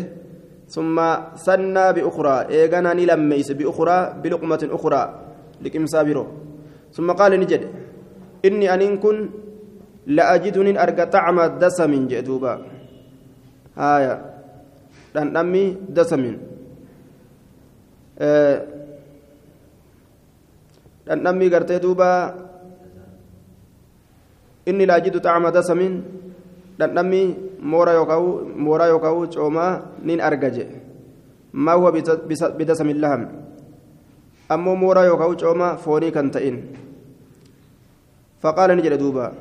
[0.67, 5.07] summa sannaa biukhraa eeganaa ni lammeeyse biukhraa biluqmatin ukhraa
[5.63, 6.27] liqimsaa biroo
[6.91, 7.69] summa qaala ni jedhe
[8.43, 9.29] inni aniin kun
[10.07, 12.59] la'ajidu nin arga xacma dasamin jedhe duuba
[13.77, 14.34] haaya
[15.15, 15.65] dhandhammi
[15.97, 16.37] dasamin
[21.07, 22.11] dhandhammi gartee duuba
[24.67, 26.03] inni laajidu xacma dasamin
[26.79, 27.23] dhandhammi
[27.61, 28.23] moora yookaan
[28.67, 29.73] mooraa yookaan coomaa
[30.03, 30.65] nin arga je
[31.53, 31.93] maa huwa
[32.59, 33.23] bidasamin laham
[34.49, 36.57] ammoo mooraa yookaan coomaa foonii kan ta'in
[38.43, 39.33] faqaala ni jedhe duuba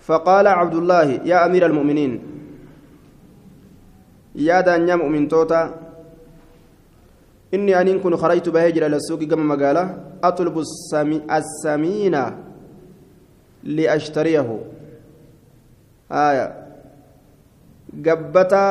[0.00, 2.12] فقال عبد الله يا أمير المؤمنين
[4.34, 5.74] يا دانيا مؤمن توتا
[7.54, 9.84] إني أن كن خرجت بهجر إلى السوق كما مقالة
[10.24, 12.16] أطلب السمي السمين
[13.64, 14.48] لأشتريه.
[16.12, 16.46] آية.
[18.06, 18.64] قبتا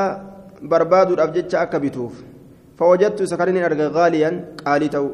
[0.61, 2.13] برباد الأبجد أكبتوف
[2.77, 4.29] فوجدت سكرني أرجع غاليا
[4.65, 5.09] قالي تو.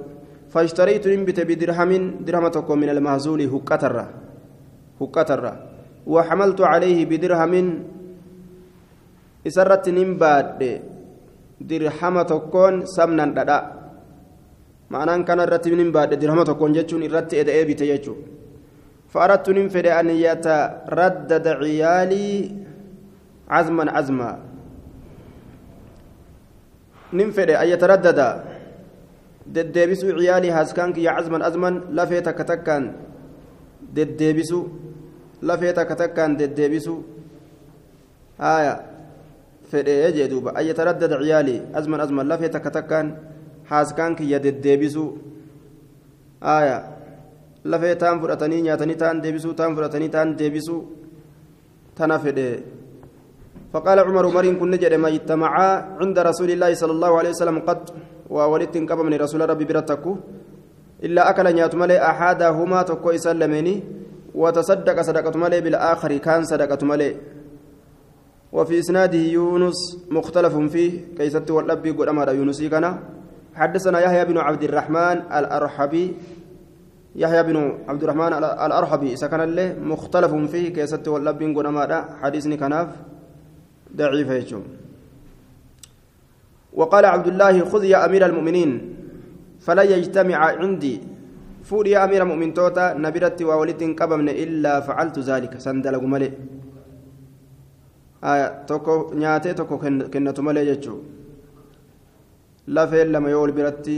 [0.55, 1.91] فاشتريت نبت بدرهم
[2.27, 4.05] درهم من المهزول هكترة
[5.01, 5.53] هكترة
[6.05, 7.53] وحملت عليه بدرهم
[9.47, 10.61] إسرت نمباد
[11.61, 13.59] درهم تكون سمنا ددا
[14.93, 18.15] معنى كان الرتب نمباد درهم تكون جتشون الرت إدأ بتيجو
[19.13, 22.27] فأردت ننفد أن يتردد عيالي
[23.49, 24.31] عزما عزما.
[27.13, 28.19] ننفد أن يتردد.
[29.45, 32.97] deddeebisuu ciyaalii haaskaan kiyya cazman azman lafee takka takkaan
[35.41, 36.99] lafee takka takkaan deddeebisuu
[38.37, 38.73] haya
[39.71, 43.15] fedhee jee duuba an yataraddada ciyaalii azman azman lafee takka takkaan
[43.69, 45.09] haaskaan kiyya deddeebisuu
[46.41, 46.77] haya
[47.65, 50.81] lafee taan fudhatanii nyaatanii taan deebisuu taan fudhatanii taan deebisuu
[51.95, 52.55] tana fedhee
[53.75, 55.69] فقال عمر عمر كن نجد ما اجتمعا
[55.99, 57.79] عند رسول الله صلى الله عليه وسلم قد
[58.31, 60.11] وولدت انقب من رسول ربي برتكو
[61.03, 63.75] إلا أكل نيات ملي أحدهما تكو يسلمني
[64.35, 67.15] وتصدق صدقة ملي بالآخر كان صدقة ملي.
[68.51, 69.79] وفي إسناده يونس
[70.11, 72.85] مختلف فيه كيست والأبي قد أمر يونس كان
[73.55, 76.05] حدثنا يحيى بن عبد الرحمن الأرحبي.
[77.15, 77.55] يحيى بن
[77.87, 78.33] عبد الرحمن
[78.67, 82.87] الأرحبي سكن له مختلف فيه كيست والأبي قد أمر؟ حديثني كناف
[83.95, 84.55] ضعيف
[86.75, 88.95] وقال عبد الله خذ يا أمير المؤمنين
[89.59, 91.01] فلا يجتمع عندي
[91.69, 96.31] فور يا أمير المؤمنين توتا نبرت وولد قبمن إلا فعلت ذلك سندلق ملئ
[98.69, 99.75] tokko nyaatee tokko
[100.13, 101.01] kennatu malee jechuun
[102.75, 103.97] lafeen lama yoo wal biratti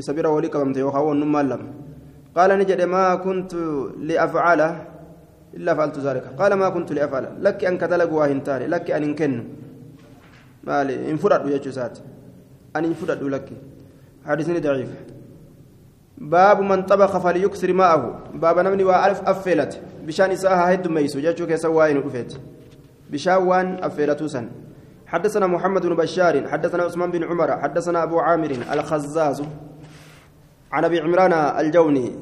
[0.00, 1.68] isa bira walii qabamte yookaan wannummaan lama
[2.36, 3.60] qaala ni jedhe maa kuntu
[4.08, 4.68] li'afcala
[5.56, 8.92] illaa fa'altu zaalika qaala maa kuntu li'afcala lakki an ka dalagu waa hin taane lakki
[8.96, 9.42] an hin kennu
[10.68, 12.00] maali hin fudhadhu jechuu isaati
[12.76, 13.56] an hin fudhadhu lakki
[14.26, 14.90] حديثني ضعيف
[16.22, 18.18] باب من طبخ فليكسر ماءه.
[18.34, 21.20] باب نمني وألف أفلت bishaan isaa haa heddummeessu.
[21.20, 22.34] jechuu keessa واين رفيت
[23.10, 24.50] بشاوان أفيرتوسا
[25.06, 26.48] حدثنا محمد بن بشار.
[26.48, 27.60] حدثنا عثمان بن عمر.
[27.60, 29.42] حدثنا أبو عامر الخزاز.
[30.72, 32.12] عن أبي عمران الجوني.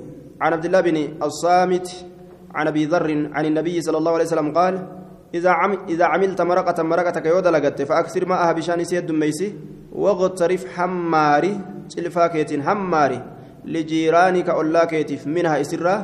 [0.41, 2.07] عن عبد الله بن الصامت.
[2.55, 3.31] عن أبي ذر.
[3.33, 4.87] عن النبي صلى الله عليه وسلم قال
[5.35, 9.55] إذا عمل إذا عملت مرقة مرقتك yoo dalagde فأكثر ماءها bishaan isaa heddummeessi.
[9.93, 11.61] واغترف حماري
[11.97, 13.23] تلفاكيت حماري.
[13.71, 15.95] لجيرانك أولاكيتف منها إسرة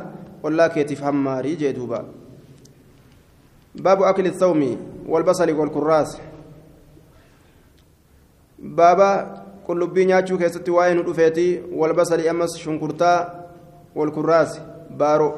[0.45, 1.99] أولاكيتف حماري جدوبا
[3.75, 4.61] باب أكل الثوم
[5.07, 6.11] والبصل والكراس.
[8.59, 9.11] بابا
[9.67, 13.17] qullubbii nyaachuu keessatti waa'ee nu dhufeeti walbasali ammas shunkurtaa
[13.95, 14.61] walkurraas
[14.99, 15.33] baaroo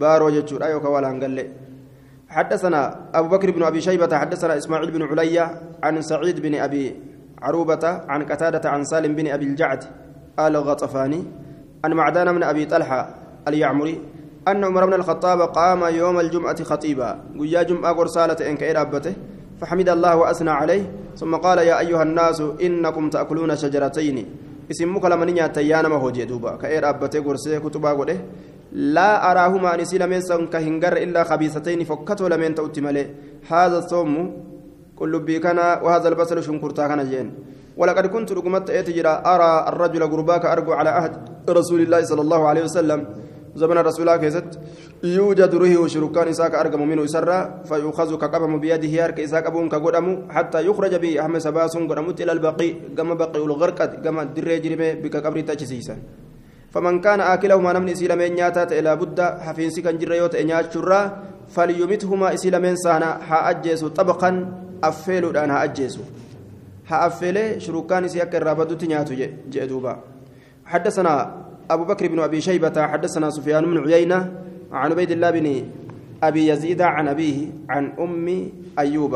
[0.00, 1.46] baaroo jechuudha yookaan walaan galle
[2.28, 6.96] حدثنا أبو بكر بن أبي شيبة حدثنا إسماعيل بن عليا عن سعيد بن أبي
[7.42, 9.84] عروبة عن قتادة عن سالم بن أبي الجعد.
[10.38, 11.24] آل غطفاني
[11.84, 13.14] عن معدان بن أبي طلحة
[13.48, 14.00] اليعمري
[14.48, 17.18] أن عمر بن الخطاب قام يوم الجمعة خطيبا.
[17.38, 19.14] ويا جمعة قرصالة إنك إرابته
[19.60, 20.84] فحمد الله وأثنى عليه
[21.16, 24.26] ثم قال يا أيها الناس إنكم تأكلون شجرتين.
[24.70, 26.56] اسمك لمن ياتيان ما هو جدوبا.
[26.56, 28.16] كإر أبتي قرسي كتبا قده
[28.72, 33.06] لا أراهما أن يسيل من سن كهنجر إلا خبيثتين فكتوا لمن تؤتي
[33.48, 34.36] هذا الصوم
[34.96, 37.28] كل بيكنا وهذا البصل شنكرتا كان جين.
[37.76, 41.12] ولقد كنت رقمت أتجرى أرى الرجل قرباك أرجو على عهد
[41.48, 43.00] رسول الله صلى الله عليه وسلم.
[43.56, 44.48] زمن رسول الله كيست.
[45.04, 50.60] يوجد روحه شركان إساك أرقم منه سرا فيؤخذ كقبم بيده يارك إساك أبون كقدم حتى
[50.68, 55.40] يخرج به أحمد سباس قدمت إلى البقي كما بقي الغرقد كما دري جرمه بك قبر
[55.40, 55.96] تجسيسا.
[56.76, 58.36] فمن كان آكله ما نمني إسيل من
[58.80, 61.00] إلى بد حفينسي كان جريوت إنيات شرا
[61.48, 63.52] فليمتهما إسيل من سانا ها
[63.96, 64.30] طبقا
[64.84, 65.64] أفيلو دان ها
[66.88, 69.14] ها أفيلي شركان إسياك الرابدو تنياتو
[69.52, 69.92] جئدوبا
[70.64, 71.12] حدثنا
[71.70, 74.18] أبو بكر بن أبي شيبة حدثنا سفيان بن عيينة
[74.72, 75.46] عن عبيد الله بن
[76.22, 78.26] أبي يزيد عن أبيه عن أم
[78.78, 79.14] أيوب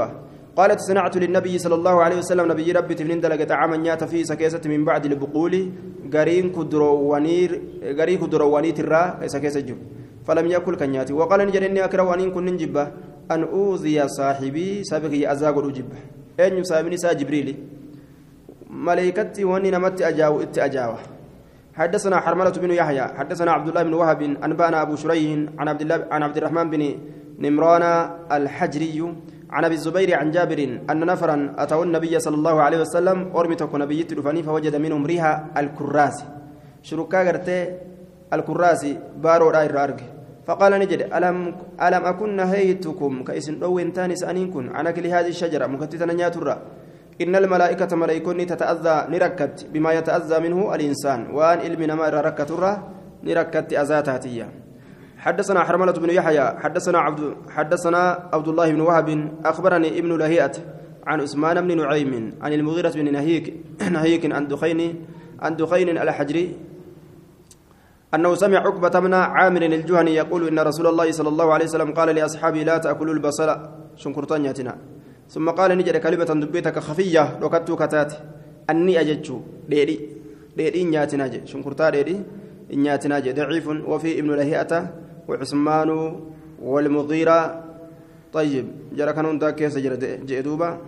[0.56, 4.61] قالت صنعت للنبي صلى الله عليه وسلم نبي ربي تفنين دلقة عاما نيات في سكيسة
[4.66, 5.54] من بعد البقول
[6.14, 7.50] قرين كدرو ونير
[7.98, 9.78] قرين كدرو ونيت الرا سكيسة جب
[10.26, 12.48] فلم يأكل كنياتي وقال نجد إني أكره أن كن
[13.30, 15.98] أن أوذي صاحبي سابقي أزاق الأجبة
[16.44, 17.48] أين يسابني سا جبريل
[18.70, 20.98] ملائكتي واني نمت أجاو ات أجاوه
[21.74, 26.07] حدثنا حرملة بن يحيى حدثنا عبد الله بن وهب أنبانا أبو شريح عن عبد الله
[26.11, 26.83] عن عبد الرحمن بن
[27.38, 27.85] نمران
[28.33, 29.14] الحجري
[29.50, 34.03] عن أبي الزبير عن جابر أن نفرا أتوا النبي صلى الله عليه وسلم أرمتك نبي
[34.03, 36.24] تلفني فوجد منهم ريها الكراس
[36.83, 37.20] شركا
[39.24, 45.07] بارو راي الرارق فقال نجد ألم ألم أكن نهيتكم؟ كإسن أو إنتان سأنينكم عن أكل
[45.07, 46.62] هذه الشجرة مكتتنا نياترا
[47.20, 51.31] إن الملائكة ملائكون تتأذى نركت بما يتأذى منه الإنسان.
[51.35, 52.50] وأن علم نما ركت
[53.24, 54.48] نركت أزاتاتية
[55.18, 60.53] حدثنا حرملة بن يحيى حدثنا عبد حدثنا عبد الله بن وهب أخبرني ابن لهيئة
[61.07, 63.55] عن عثمان بن نعيم عن المغيرة بن نهيك
[63.92, 65.05] نهيك عن دخين
[65.40, 66.57] عن دخين الحجري
[68.14, 72.09] أنه سمع عقبة بن عامر الجهني يقول إن رسول الله صلى الله عليه وسلم قال
[72.14, 73.49] لأصحابه لا تأكلوا البصل
[73.96, 74.75] شنكرتان ياتنا.
[75.29, 78.12] ثم قال نجد كلمة دبيتك خفية لوكتو كتات
[78.70, 79.96] أني أججو ديري
[80.57, 81.46] ديري نياتنا جي.
[81.46, 82.16] شنكرتا ديري
[82.75, 83.33] نياتنا جي.
[83.33, 84.73] ضعيف وفي ابن لهيئة
[85.29, 85.90] وعثمان
[86.62, 87.64] والمغيرة.
[88.33, 88.66] طيب.
[88.92, 89.79] جرى كانوا ذاك كيس
[90.27, 90.79] جئدوبا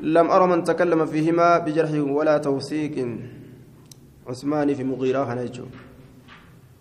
[0.00, 2.94] لم أرى من تكلم فيهما بجرح ولا توثيق.
[4.28, 5.64] عثمان في مغيرة هنجو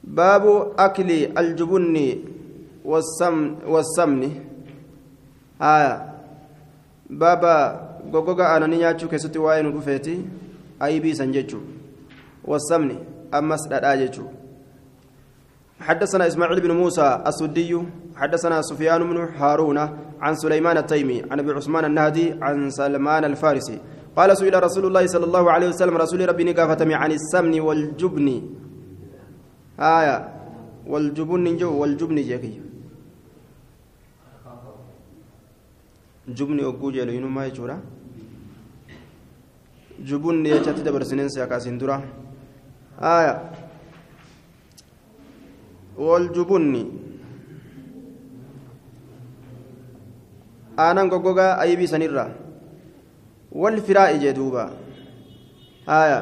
[0.03, 1.95] باب أكل الجبن
[2.85, 3.55] والسمن.
[3.67, 4.31] والسمن
[7.09, 7.81] baaba
[8.11, 10.15] goggoga aananii nyaachuu keessatti waa'ee nu dhufeeti
[10.79, 11.61] aybiisan jechuu
[12.47, 12.97] wasamni
[13.31, 14.29] ammas dhadhaa jechuu
[15.79, 17.83] حدثنا إسماعيل بن موسى السدي.
[18.15, 19.77] حدثنا سفيان بن هارون
[20.21, 23.79] عن سليمان التيمي عن أبي عثمان النهدي عن سلمان الفارسي.
[24.15, 28.27] قال سئل رسول الله صلى الله عليه وسلم رسول ربي نقافتم عن السمن والجبن
[29.79, 30.17] آية
[30.87, 32.53] والجبن جو والجبن جاكي
[36.37, 37.77] jubni ogguu jeelu inummaa jechuudha
[40.09, 42.01] jubunni jechatti dabarsineensi akkasiin dura
[42.99, 43.33] haya
[45.97, 46.81] waljubunni
[50.85, 52.29] aanan goggogaa aybii sanirraa
[54.19, 54.71] jee duuba.
[55.87, 56.19] Haya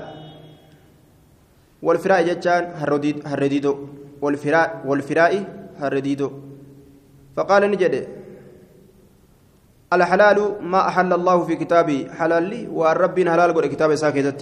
[1.84, 2.65] walfiraa'i jechaan
[3.27, 3.75] harrediidoo
[4.21, 5.39] walfiraa'i
[5.79, 6.31] harrediidoo
[7.36, 8.23] faqaala ni jedhe.
[9.93, 14.34] الحلال ما أحل الله في كتابه حلال لي والرب حلال قول كتاب إساء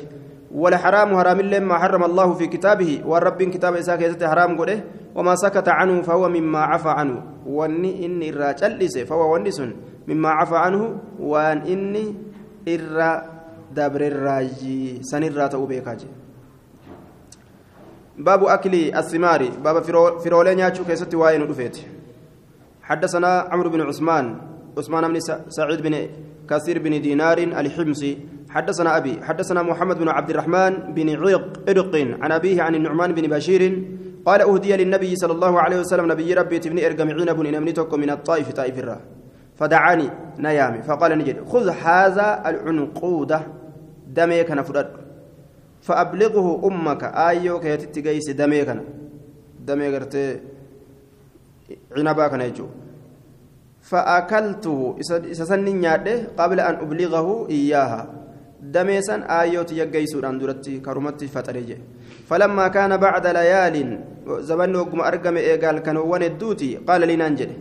[0.56, 4.80] والحرام حرام ما حرم الله في كتابه والرب كتاب إساء حرام قوله
[5.16, 9.60] وما سكت عنه فهو مما عفى عنه واني إني الراجل فهو ونس
[10.08, 10.82] مما عفى عنه
[11.20, 12.06] وان إني
[12.68, 13.12] إرى
[13.76, 16.08] دبر الراجي سنرى توبيكاجي
[18.18, 19.84] باب أكل الثمار باب
[20.24, 21.78] فرولين ياتشو كيستي واين رفيت
[22.84, 24.26] حدثنا عمرو بن عثمان
[24.78, 26.10] عثمان بن سعيد بن
[26.50, 28.18] كثير بن دينار الحمصي
[28.50, 33.28] حدثنا أبي حدثنا محمد بن عبد الرحمن بن عرق عرق عن أبيه عن النعمان بن
[33.28, 33.64] بشير
[34.26, 38.10] قال أهدي للنبي صلى الله عليه وسلم نبي ربي تبني ارقم عنب إن أمنتك من
[38.10, 39.00] الطائف طائف الرا
[39.62, 40.10] فدعاني
[40.42, 43.32] نيامي فقال نجد خذ هذا العنقود
[44.18, 44.90] دمي كان فرد
[45.82, 48.82] فأبلغه أمك آيو كي تتقيس دمي كان.
[49.68, 50.40] دمي قرتي
[51.98, 52.66] عنبا كان يجو.
[53.82, 54.96] فأكلته
[55.32, 55.88] إسسني
[56.38, 58.02] قبل أن أبلغه إياها.
[58.62, 61.78] دميسا آيوت يجيسون عن درتي كرمتي فتريجي.
[62.30, 63.76] فلما كان بعد ليال
[64.28, 67.52] وقم أرقم إيقال كان وان الدوتي قال لي ننجل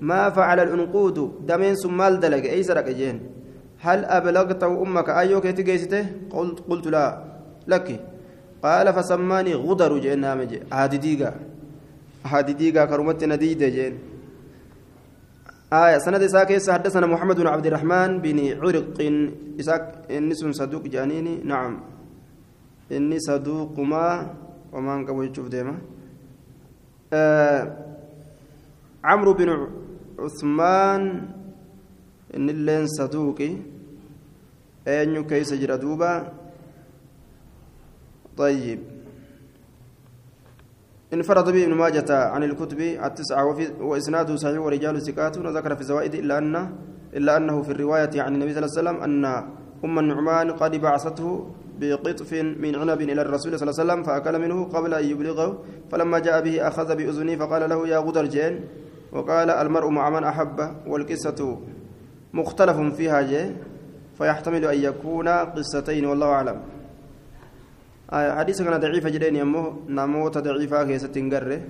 [0.00, 3.20] ما فعل الأنقود دمين سمال دلق أي سرق جين.
[3.80, 7.24] هل أبلغته أمك؟ أيوك تجيسته قلت قلت لا.
[7.68, 7.88] لك.
[8.62, 11.32] قال فسماني غدر جين نامج هادي ديقا
[12.24, 13.94] هادي ديقا كرمتي نديد جين.
[15.72, 18.98] آية سند إساك حدثنا محمد بن عبد الرحمن بن عرق.
[19.60, 21.44] إساك إني صدوق جانيني.
[21.44, 21.80] نعم.
[22.92, 24.34] إني صدوق ما
[24.72, 25.78] وما تشوف ديما.
[27.12, 27.76] آه
[29.04, 29.79] عمرو بن
[30.20, 31.02] عثمان
[32.36, 33.52] إن اللين صدوقي.
[34.88, 36.12] أين كيس جردوبا
[38.36, 38.80] طيب.
[41.14, 43.44] انفرد به ابن ماجة عن الكتب التسعة
[43.80, 46.54] وإسناده صحيح ورجال ثقات وذكر في الزوائد إلا أن
[47.18, 49.24] إلا أنه في الرواية عن النبي صلى الله عليه وسلم أن
[49.84, 51.46] أم النعمان قد بعثته
[51.80, 55.48] بقطف من عنب إلى الرسول صلى الله عليه وسلم فأكل منه قبل أن يبلغه
[55.90, 58.54] فلما جاء به أخذ بأذنه فقال له يا غدر جين.
[59.12, 61.58] وقال المرء مع من أحب والقصة
[62.32, 63.56] مختلف فيها جي
[64.18, 66.58] فيحتمل أن يكون قصتين والله أعلم.
[68.12, 71.60] آه حديث كان ضعيف جدين يمه ناموت ضعيفة كيسة تنقره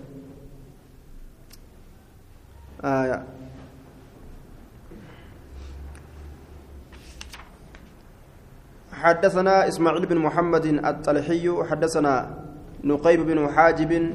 [2.84, 3.22] آه
[8.93, 12.14] حدثنا إسماعيل بن محمد الطلحي حدثنا
[12.84, 14.14] نقيب بن حاجب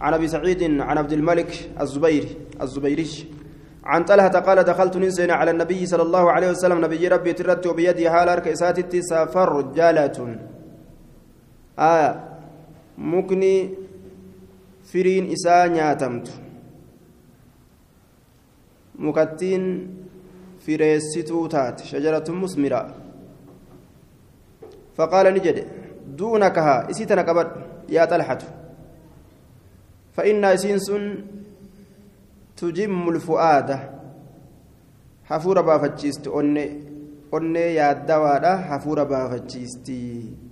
[0.00, 3.08] عن أبي سعيد عن عبد الملك الزبيري الزبيري.
[3.84, 8.10] عن طلحة قال دخلت نسين على النبي صلى الله عليه وسلم نبي ربي ترت وبيدي
[8.10, 10.36] حال كيسات سافر جالة
[11.78, 12.24] آية
[12.98, 13.74] مكني
[14.84, 16.26] فرين إساء نياتمت.
[18.98, 19.62] مكتين
[20.66, 22.94] فريستو تات شجرة مثمرة
[24.96, 25.66] فقال نجد
[26.16, 27.46] دونكها إسيتنا قبل
[27.88, 28.63] يا طلحة.
[30.14, 30.92] فإن إسينس
[32.56, 33.70] تجم الفؤاد.
[35.24, 36.64] حفور بافتشيست أني
[37.34, 40.44] أني يا الدوارة حفور بافتشيستي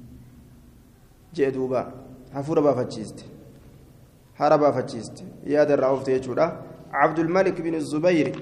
[1.32, 1.92] jee duuba
[2.34, 3.24] hafuura baafachiiste
[4.38, 6.46] hara baafachiiste yaada irraa oofte jechuudha
[6.92, 8.32] cabdulmalik bin zubayr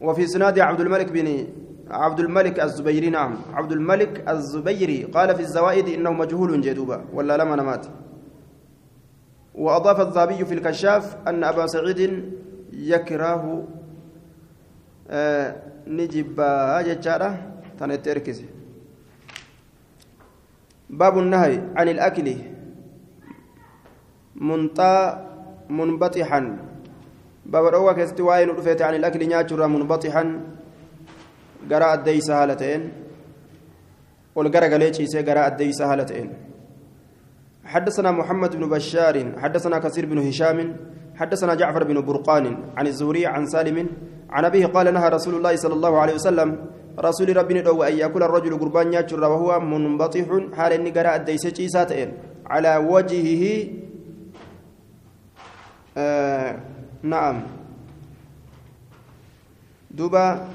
[0.00, 1.46] وفي سناد عبد الملك بن
[1.90, 3.36] عبد الملك الزبيري نعم.
[3.52, 5.04] عبد الملك الزبيري.
[5.04, 7.86] قال في الزوائد إنه مجهول جدوبا ولا لما نمات
[9.56, 12.00] وأضاف الذهبي في الكشاف أن أبا سعيد
[12.72, 13.64] يكره
[15.10, 16.40] آه نجيب
[16.86, 17.30] ججاره
[17.78, 18.44] تنتركز
[20.90, 22.36] باب النهي عن الأكل
[24.36, 24.94] منطا
[25.70, 26.40] منبطحا.
[27.46, 30.40] باب الأول كيست واين رفيت عن الأكل ناتشرا منبطحا.
[31.70, 32.92] قراء الدي سهالتين
[34.34, 36.45] والقراء قليتشي سي قراء الدي سهالتين
[37.66, 40.76] حدثنا محمد بن بشار حدثنا كثير بن هشام
[41.16, 42.46] حدثنا جعفر بن برقان
[42.76, 43.88] عن الزهري عن سالم
[44.30, 46.48] عن أبيه قال نهى رسول الله صلى الله عليه وسلم
[46.98, 52.08] رسول ربنا دو أن يأكل الرجل قربان يأكل وهو منبطح حال إني قراء الديسة ساتين
[52.46, 53.44] على وجهه
[55.96, 56.60] آه
[57.02, 57.36] نعم.
[59.90, 60.48] دوبا.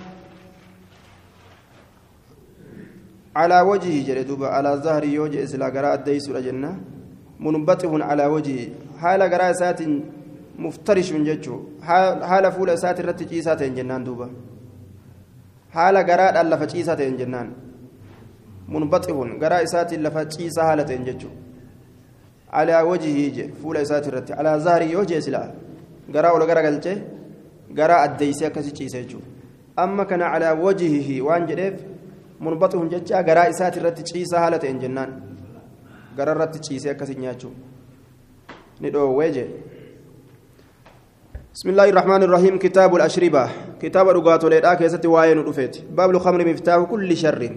[3.35, 4.47] على وجهه جري دوبا.
[4.47, 7.00] على ظهر يوجه إسلا قراء الديسة جنة.
[7.41, 8.67] منبطح على وجهه
[9.01, 9.79] حال قراء سات
[12.77, 14.25] isaati irratti ciisaa ta'een jennaan duuba
[15.75, 17.47] haala garaadhaan lafa ciisaa ta'een jennaan
[18.73, 21.33] munbaxihun garaa isaatiin lafa ciisaa haala ta'een jechuun
[22.59, 25.47] alaa wajihii je fuula isaati irratti alaa zahrii yoo jee silaa
[26.15, 26.97] garaa ol gara galchee
[27.79, 29.27] garaa addeeysee akkasii ciisa jechuudha
[29.85, 31.75] amma kana alaa wajihii waan jedheef
[32.39, 32.89] munbaxihun
[36.15, 37.51] jecha garaa isaati irratti ciisaa haala ta'een jennaan gara irratti ciisee akkasii nyaachuu
[38.81, 39.47] ni dhoowwee jee?
[41.51, 43.49] بسم الله الرحمن الرحيم كتاب الأشربة
[43.81, 47.51] كتاب رقات وليدا كيست واين رفيت باب الخمر مفتاح كل شر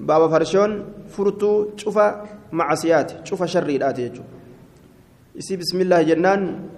[0.00, 1.98] باب فرشون فرتو شوف
[2.52, 4.12] معصيات شوف شر الآتي
[5.36, 6.68] يسي بسم الله جنان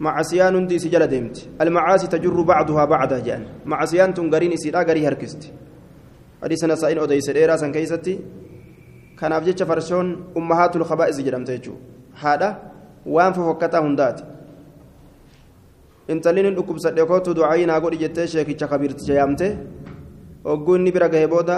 [0.00, 5.52] معصيان دي سجل ديمت المعاصي تجر بعضها بعضها جان معصيان تنقرين سيدا قري هركست
[6.42, 7.72] حديث نسائين أديس ديرا سن
[9.18, 10.06] كيستي كان أبجيش فرشون
[10.36, 11.70] أمهات الخبائز جرمت
[12.14, 12.48] هذا
[13.06, 14.20] وان ففكتا هندات
[16.08, 19.46] intalli nin dhukkubsadhe kootu du'aayii naa godhi jettee sheekicha kabiirticha yaamte
[20.44, 21.56] hogguu inni bira gahee booda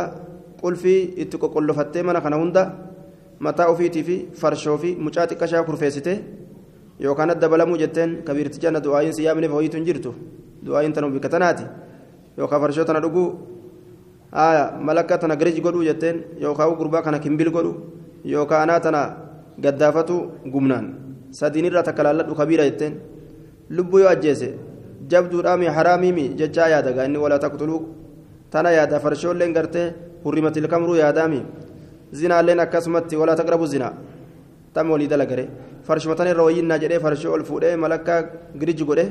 [0.63, 2.63] qulfii itti qoqqollofattee mana kana hunda
[3.39, 6.13] mataa ofiitii fi farshoo fi mucaa xiqqashaa kurfeessite
[6.99, 10.15] yookaan adda balamuu jetteen kabiirticha na du'aayiin si yaamneef hoyiitu hin jirtu
[10.67, 11.65] du'aayiin tana bika tanaati
[12.39, 13.27] yookaan farshoo tana dhuguu
[14.33, 17.73] malakka tana giriji godhuu jetteen yookaan gurbaa kana kimbil godhu
[18.25, 19.01] yookaan anaa tana
[19.61, 20.17] gaddaafatu
[20.53, 20.95] gumnaan
[21.31, 22.95] sadiinirraa takka laalladhu kabiira jetteen.
[23.71, 24.49] lubbuu yoo ajjeese
[25.11, 27.81] jabduudhaami haraamiimi jechaa yaada gaanni walaa taqtuluu
[28.51, 29.87] tana yaada farshoolleen gartee
[30.25, 31.41] hurrimatil kamruu yaadaami
[32.21, 33.93] zinaalleen akkasumatti walaa taqrabu zinaa
[34.75, 35.45] tam walii dalagare
[35.87, 36.17] farshuma
[36.49, 38.21] wayyinnaa jedhee farshoo ol fuudhee malakkaa
[38.61, 39.07] giriji godhe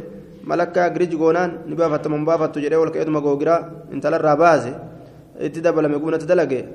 [0.51, 3.61] malakkaa giriji goonaan ni baafatta mun baafattu jedhee ol ka'eetuma googiraa
[3.93, 4.73] intalarraa baase
[5.39, 6.65] itti dabalame gumnatti dalage.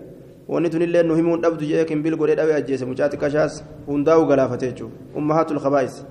[0.48, 4.96] Wanni tunillee nu himuun dhabdu jedhee kimbil godhee dhawee ajjeese mucaa xiqqashaas hundaa'u galaafate jechuudha
[5.16, 6.04] ummahaatul khabaa'is.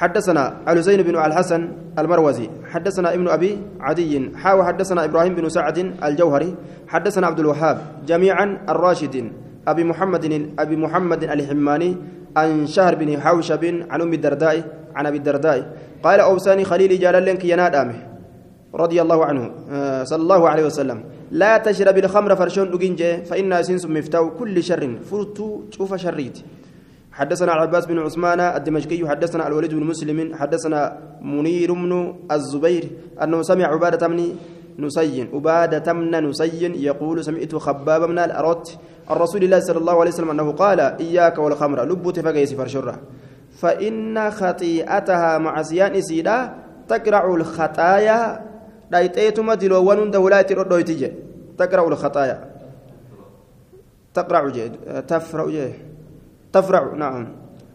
[0.00, 1.68] حدثنا الحسين بن الحسن
[1.98, 6.54] المروزي حدثنا ابن ابي عدي حاو حدثنا إبراهيم بن سعد الجوهري
[6.88, 9.32] حدثنا عبد الوهاب جميعا الراشد
[9.68, 10.24] ابي محمد
[10.58, 11.96] ابي محمد الحماني
[12.36, 14.56] عن شهر بن حوشب عن ام الدرداء
[14.94, 17.94] عن ابي الدرداء قال اوساني خليلي جلال لك ينادامه
[18.74, 21.04] رضي الله عنه آه، صلى الله عليه وسلم.
[21.30, 24.98] لا تشرب الخمر فرشون دجنجه فإنها سنس مفتاح كل شر.
[25.10, 26.38] فرتو شوف شريت.
[27.12, 32.84] حدثنا العباس بن عثمان الدمشقي حدثنا الوليد بن مسلم حدثنا منير بن الزبير
[33.22, 34.34] أنه سمع عبادة بن
[34.78, 38.70] نسي عبادة بن نسي يقول سمعت خباب من الأرات
[39.10, 41.84] الرسول الله صلى الله عليه وسلم أنه قال إياك والخمر.
[41.84, 42.98] لبت فقيس فرشرة.
[43.58, 46.54] فإن خطيئتها مع سيان سيدا
[46.88, 48.49] تقرع الخطايا
[48.90, 51.12] دايتيتما دلوان دولات ردويتي
[51.58, 52.50] تقرع الخطايا
[54.14, 54.68] تقرع جي
[55.08, 55.72] تفرع جي
[56.52, 57.28] تفرع نعم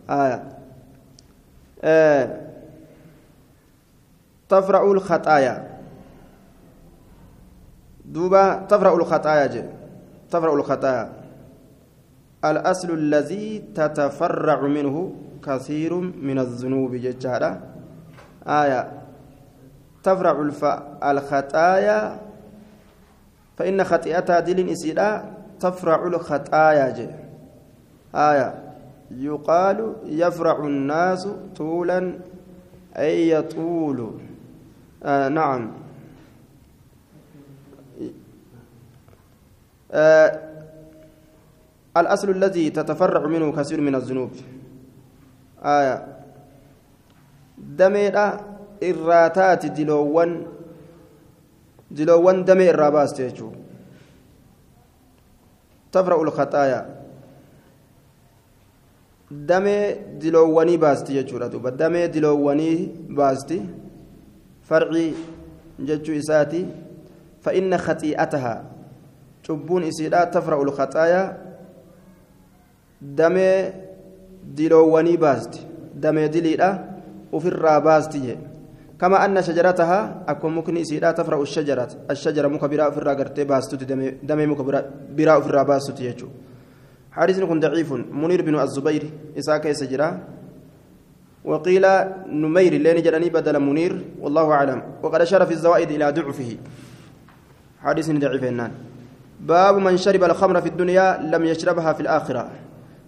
[0.10, 0.44] آية
[1.84, 2.42] آه
[4.50, 5.80] تفرع الخطايا
[8.06, 9.64] دوبا تفرع الخطايا جي
[10.32, 11.14] تفرع الخطايا
[12.46, 17.62] الأصل الذي تتفرع منه كثير من الذنوب ججارة
[18.48, 19.05] آية
[20.06, 20.36] تفرع.
[21.04, 22.20] الخطايا
[23.58, 27.10] فإن خطيئتها دل إسيدا تفرع الخطايا جي.
[28.16, 28.50] آية
[29.12, 32.20] يقال يفرع الناس طولا
[32.98, 34.12] أي يطول.
[35.04, 35.72] آه نعم.
[39.92, 40.40] آه
[41.98, 44.32] الأصل الذي تتفرع منه كثير من الذنوب.
[45.64, 46.08] آية
[48.82, 50.46] دميرا إراتات دلوان
[51.92, 53.52] دلوان دمي الراباس تيجو
[55.92, 56.96] تفرع الخطايا
[59.32, 63.62] damee diloowwanii baasti jechuudha duuba damee diloowwanii baasti
[64.62, 65.16] farcii
[65.80, 66.66] jechuu isaati
[67.42, 68.64] fa'inna khaxii'atahaa
[69.46, 71.34] cubbuun isiidhaa tafra'u lkhaxaayaa
[73.02, 73.74] damee
[74.58, 76.70] diloowwanii baasti damee diliidha
[77.32, 78.38] ufirraa baasti jee
[79.20, 81.44] anna shajaratahaa akkuma mukni isiidhaa tafra'u
[82.10, 83.86] ashajara muka biraa ofirraa gartee baastuti
[84.24, 84.64] damee muka
[85.18, 86.56] biraa ofirraa baastuti jechuudha
[87.16, 87.92] حارس كن ضعيف.
[88.12, 89.04] منير بن الزبير
[89.40, 90.20] إساك يسجرا.
[91.46, 91.86] وقيل
[92.28, 94.82] نمير لين جراني بدل منير والله أعلم.
[95.04, 96.58] وقد أشار في الزوائد إلى ضعفه.
[97.84, 98.72] حارس ضعيف
[99.40, 102.44] باب من شرب الخمر في الدنيا لم يشربها في الآخرة.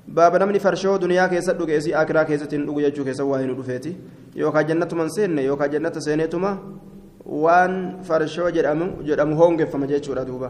[0.07, 3.95] باب نمني فرشو دنيا كيسا دوغيسي آخرة كيسا تندوغ يجو كيسا واهن دفيتي
[4.35, 6.51] يوكا جنة من سين يوكا جنة سينيتما
[7.25, 10.49] وان فرشو جرأمو جرأمو هونغ فما جيتشو دوبا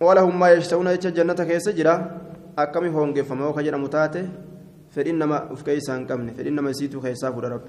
[0.00, 1.94] ولهم ما يشتهون جنة كيس جرا
[2.58, 4.22] أكمي هونغ فما وكا جرأمو تاتي
[4.90, 7.66] فإنما أفكيسان كمن فإنما سيتو خيساف رب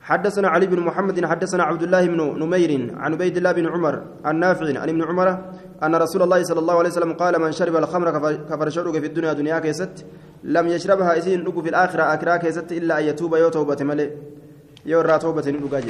[0.00, 4.36] حدثنا علي بن محمد حدثنا عبد الله بن نمير عن عبيد الله بن عمر عن
[4.38, 5.28] نافع عن ابن عمر
[5.82, 8.10] أن رسول الله صلى الله عليه وسلم قال من شرب الخمر
[8.50, 10.06] كفر شرب في الدنيا دنيا كيست
[10.44, 14.10] لم يشربها إذن في الآخرة أكرا كيست إلا أن يتوب يو توبة ملئ
[14.86, 15.82] يو توبة نلقى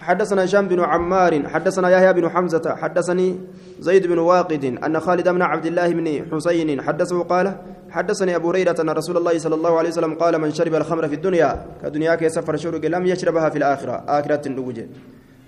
[0.00, 3.38] حدثنا هشام بن عمار حدثنا يحيى بن حمزة حدثني
[3.80, 7.56] زيد بن واقد أن خالد بن عبد الله بن حسين حدثه قال
[7.90, 11.14] حدثني أبو هريرة أن رسول الله صلى الله عليه وسلم قال من شرب الخمر في
[11.14, 14.04] الدنيا كدنيا كيسفر شرق لم يشربها في الآخرة.
[14.08, 14.86] آخرة النوجة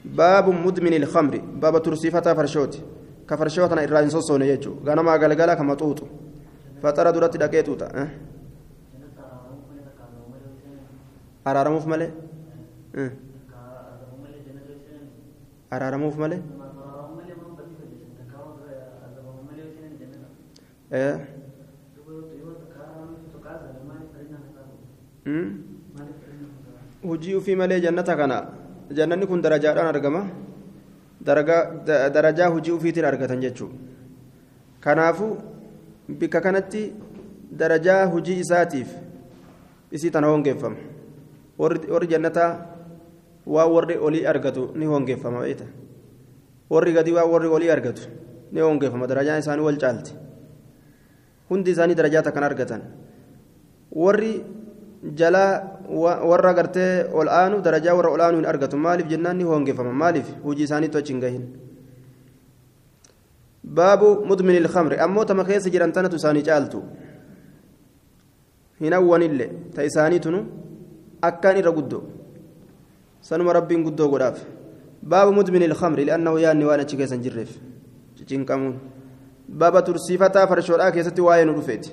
[0.05, 2.81] باب مدمن الخمر باب ترسيفة فرشوت.
[3.29, 4.75] كفرشوتنا إرائن صوصون يجو.
[4.87, 6.07] غنما قلقلا كما توتو.
[6.83, 8.09] فترى درت دكيتوتا أه؟
[11.47, 12.11] أرارموف مالي
[12.95, 13.11] أه؟
[15.77, 16.41] Araaramuuf malee
[27.03, 28.39] hujii ufii malee jannata kana
[28.99, 30.23] jannanni kun darajaadhaan argama
[32.15, 33.77] darajaa hujii ufiitiin argatan jechuudha
[34.81, 35.29] kanaafu
[36.19, 36.83] bikka kanatti
[37.61, 38.89] darajaa hujii isaatiif
[39.93, 40.77] isii tana hongeeffama
[41.59, 42.51] warri jannataa
[43.55, 45.65] waa warri olii argatu ni hongeeffama beeta
[46.71, 48.03] warri gadi waa warri olii argatu
[48.53, 50.13] ni hongeeffama darajaan isaanii wal caalti
[51.51, 52.83] hundi isaanii darajaa takkan argatan
[54.05, 54.33] warri
[55.21, 55.53] jalaa
[56.31, 60.29] warra gartee ol aanu darajaa warra ol aanu hin argatu maaliif jennaan ni hongeeffama maaliif
[60.45, 61.45] hujii isaanii tochi hin gahin
[63.81, 66.83] baabu mudmini ilkamri ammoo tama jiran tanatu isaanii caaltu
[68.81, 70.41] hin awwanille ta isaaniitunu
[71.23, 72.18] akkaan irra guddoo
[73.23, 74.45] سنما ربي قدو قداف.
[75.03, 77.59] باب مدمن الخمر لأنه ياني وأنا تشيكيسا جريف
[78.27, 78.79] تشينكمون
[79.49, 81.87] باب ترسيفتا فرشولا كيستي واين رفيت.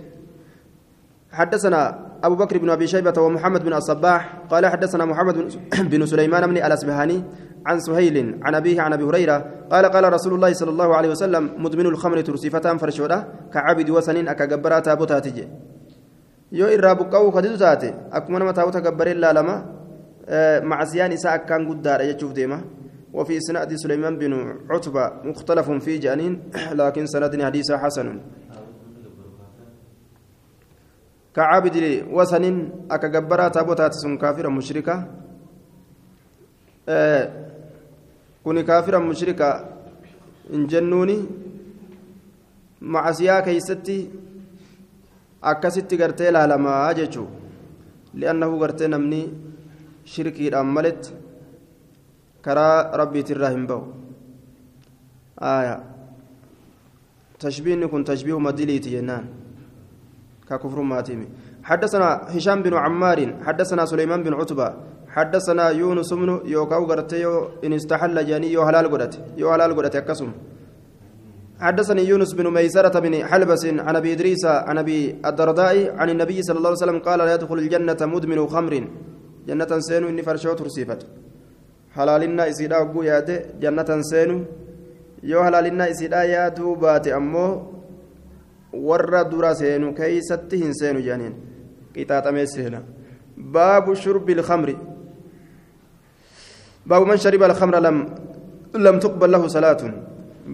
[1.32, 1.82] حدثنا
[2.24, 5.38] أبو بكر بن أبي شيبة ومحمد بن الصباح قال حدثنا محمد
[5.92, 7.24] بن سليمان بن الأسبهاني
[7.66, 11.52] عن سهيل عن أبيه عن أبي هريرة قال قال رسول الله صلى الله عليه وسلم
[11.58, 15.48] مدمن الخمر ترسيفتان فرشولا كعبد وسنين أكجبرات بوتاتي
[16.52, 19.75] يو إرابقوا خديتو تاتي أكمن ما تاوتا جبرين لا لما
[20.64, 22.62] معسيان إساء كان قدار يجوف ديما.
[23.14, 24.34] وفي إسناد سليمان بن
[24.70, 26.34] عتبة مختلف في جانين
[26.80, 28.08] لكن سند حديث حسن.
[31.36, 31.78] كعابد
[32.12, 34.96] وسن أكجبرا تابوتات سن كافرا مشركة.
[38.44, 39.50] كوني كافرا مشركة
[40.54, 41.18] إن جنوني
[42.82, 44.00] معسيا كيستي
[45.52, 47.28] akkasitti gartee ilaalamaa jechuun
[48.22, 49.20] li'annahu gartee namni
[50.06, 51.14] shirkiidhaan maletti
[52.46, 53.84] karaa rabbiitirraa hin bahu
[55.38, 55.76] aya.
[57.40, 59.26] Tashbiihni kun tashbiihu madiliiti jennaan.
[60.48, 61.28] Ka kufrummaatiimi
[61.66, 64.68] حدثنا هشام بن عمار حدثنا سليمان بن عتبة
[65.16, 67.34] حدثنا يونس بن يوكاو غرتيو
[67.66, 70.30] إن استحل جاني يو حلال غدت يو حلال غدت يكسم
[71.66, 75.00] حدثني يونس بن ميسرة بن حلبس عن أبي إدريس عن أبي
[75.30, 78.74] الدرداء عن النبي صلى الله عليه وسلم قال لا يدخل الجنة مدمن خمر
[79.48, 81.06] jannatan seenu inni farshoo tursiifatu
[81.96, 84.36] halaalinaa isiidhaa hogguu yaade jannatan seenu
[85.32, 87.52] yoo halaalinaa isiidhaa yaaduu baate ammoo
[88.90, 91.36] warra dura seenu keeysatti hin seenu jedhaniin
[91.94, 92.82] qixaaxamee seena
[93.58, 94.76] baabu shurbi ilkamri
[96.86, 97.98] baabu man shariba alkamra lam
[98.88, 99.94] lam tuqbal lahu salaatun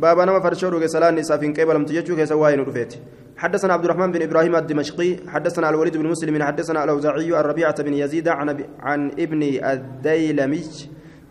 [0.03, 2.99] baaba nama farshoo dhuge salaanni isaaf hin qeebalamtu jechuu keessa waa'ee nu dhufeeti
[3.37, 8.27] حدثنا عبد الرحمن بن إبراهيم الدمشقي حدثنا الوليد بن مسلم حدثنا الأوزاعي الربيعه بن يزيد
[8.27, 10.63] عن عن ابن الديلمي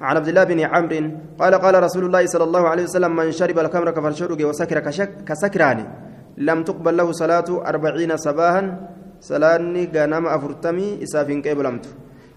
[0.01, 3.59] عن عبد الله بن عمرو قال قال رسول الله صلى الله عليه وسلم من شرب
[3.59, 4.79] الخمر كفرشرج وسكر
[5.29, 5.79] كسكران
[6.39, 8.63] لم تقبل له صلاة أربعين صباحا
[9.21, 11.87] سلاني غنم أفرتمي إسافين قبلمت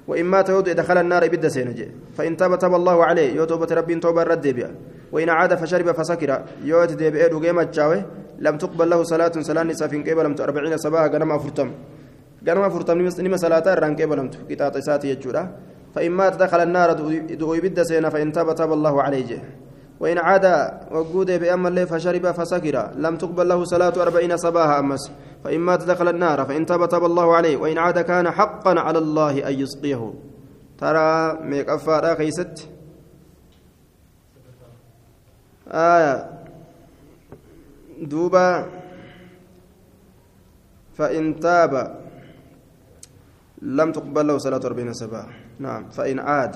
[0.08, 1.88] وإما تود دخل النار بد سينجي
[2.18, 4.72] فإن تاب تاب الله عليه يوتوبة ربي توبة رد بها
[5.14, 6.32] وإن عاد فشرب فسكر.
[6.64, 8.04] يوت ديب إيدو قيمة
[8.40, 11.70] لم تقبل له صلاة صلاة نسافين قبلمت أربعين صباحا غنم أفرتم.
[12.48, 15.44] غنم أفرتم نما صلاة ران قبلمت قطاط ساتي يجورا.
[15.96, 16.90] فإن مات دخل النار
[17.42, 19.32] دو بد سينا فإن تاب تاب الله عليه.
[20.00, 20.46] وإن عاد
[20.92, 22.76] وجود بأما الليل فشرب فسكر.
[22.98, 25.12] لم تقبل له صلاة أربعين صباحا أمس.
[25.44, 27.58] فإن مات دخل النار فإن تاب تاب الله عليه.
[27.58, 30.14] وإن عاد كان حقا على الله أن يسقيه.
[30.82, 32.70] ترى ميك أفارا خيست.
[35.74, 36.30] آية.
[38.02, 38.70] دوبا
[40.98, 42.04] فإن تاب
[43.62, 45.90] لم تقبل له صلاة أربعين صباحا نعم.
[45.90, 46.56] فإن عاد.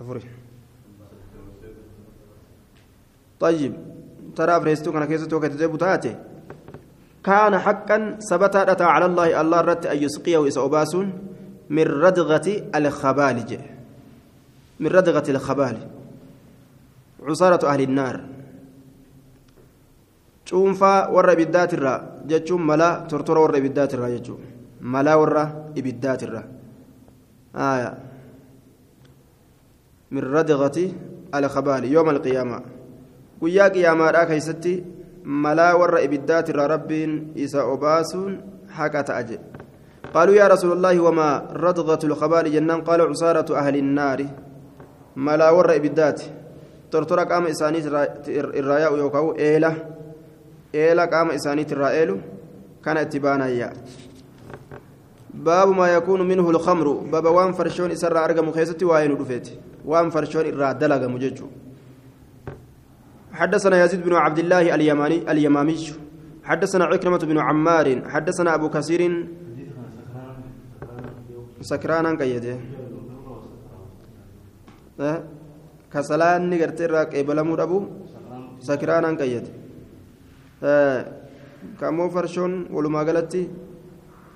[0.00, 0.22] أفرح
[3.40, 3.74] طيب.
[4.36, 6.16] ترى فريستو كان كيسة توكت ديبو تاتي.
[7.24, 10.94] كان حقا ثبت على الله الله رت أن يسقيه إسأباس
[11.70, 13.58] من ردغة الخبال
[14.80, 15.76] من ردغة الخبال
[17.22, 18.16] عصارة أهل النار
[20.50, 24.40] cuunfaa warra ibiddaatirraa jechuun malaa tortora warra ibiddaatirraa jechuun
[24.94, 25.44] malaa warra
[25.80, 26.42] ibiddaatirraa
[30.10, 30.84] min radqati
[31.38, 32.58] alkabaali yooma alqiyaama
[33.40, 34.74] guyyaa qiyaamaadhaa keeysatti
[35.46, 37.14] malaa warra ibiddaatirraa rabbiin
[37.46, 38.42] isa obaasuun
[38.80, 39.46] haqa ta'a jedhe
[40.14, 44.26] قالوا يا رسول الله وما ردغة الخبال جنان قال عصارة أهل النار
[45.16, 46.20] ملا ور إبدات
[46.92, 47.78] ترترك أم إساني
[48.58, 49.74] الرايا يوكاو إيله
[50.72, 52.20] eela qaama isaaniitti irraa eelu
[52.82, 53.72] kana itti baanayya
[55.34, 60.10] baabu maa yakuunu minhu lkamru baaba waan farshoon isarraa argamu keessatti waa'ee nu dhufeeti waan
[60.10, 61.50] farshoon irraa dalagamu jechuu
[63.32, 65.76] حدثنا يزيد بن عبد الله اليماني اليمامي
[66.44, 69.26] حدثنا عكرمة بن عمار حدثنا أبو كثير
[71.60, 72.56] سكرانا قيده
[75.92, 77.78] كسلان نقرت الراك إبلمو أبو
[78.66, 79.50] سكرانا قيده
[81.80, 83.48] kammoo farshoon walumaa galatti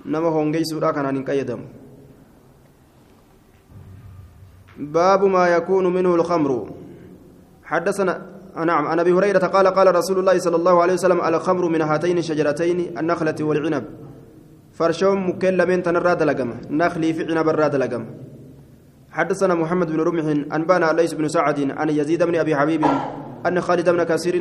[0.05, 1.65] nama hongeessuudha kanaan hin qayyadamu?
[4.77, 6.51] باب ما يكون منه الخمر
[7.63, 8.13] حدثنا
[8.65, 12.17] نعم عن ابي هريره قال قال رسول الله صلى الله عليه وسلم الخمر من هاتين
[12.17, 13.85] الشجرتين النخله والعنب
[14.73, 18.03] فرشوم مكل من تنراد لقم نخلي في عنب الراد لقم
[19.15, 22.83] حدثنا محمد بن رمح انبانا ليس بن سعد عن يزيد بن أبي حبيب
[23.47, 24.35] أن خالد بن كثير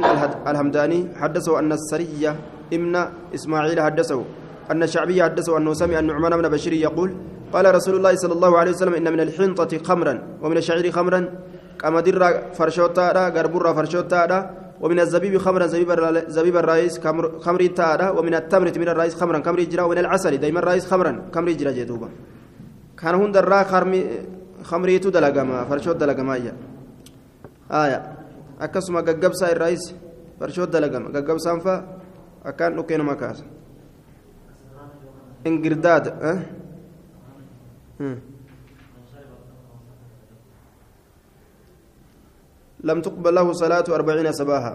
[0.50, 2.36] الهمداني حدثه أن السرية
[2.72, 2.94] ابن
[3.34, 4.24] إسماعيل حدثه
[4.70, 7.10] أن الشعبي حدثه أنه سمع النعمان بن بشير يقول
[7.52, 11.20] قال رسول الله صلى الله عليه وسلم إن من الحنطة خمرا ومن الشعير خمرا
[11.80, 12.22] كما در
[12.58, 14.50] فرشوتا غربورا فرشوتا
[14.80, 15.90] ومن الزبيب خمرا زبيب
[16.28, 16.94] زبيب الرئيس
[17.44, 21.50] خمر تادا ومن التمر من الرئيس خمرا كمر جرا ومن العسل دائما الرئيس خمرا كمر
[21.50, 22.08] جرا جدوبا.
[22.98, 24.00] كان هون درا خرمي
[24.64, 26.34] خمريتو دلغما فرشوت دلغما
[27.70, 27.98] آية
[28.58, 29.94] akkasuma gaggabsaa irraayis
[30.38, 31.10] farshoo dalagama.
[31.10, 31.74] Gaggabsaan fa
[32.44, 33.44] akkaan dhukkee nama kaasa.
[35.44, 36.04] Ingirdaad
[42.84, 44.74] لم تقبل له صلاة أربعين صباحا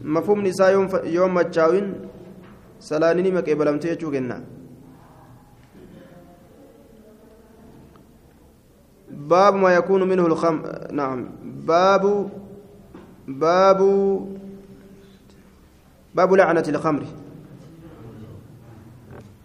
[0.00, 1.86] مفهوم نساء يوم يوم متشاوين
[2.80, 4.55] سلانيني مكيبلمتي يجوكنا
[9.10, 11.28] باب ما يكون منه الخم نعم.
[11.42, 12.30] باب
[13.28, 13.80] باب
[16.14, 17.06] باب لعنة الخمر.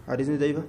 [0.08, 0.62] حديث ضيفة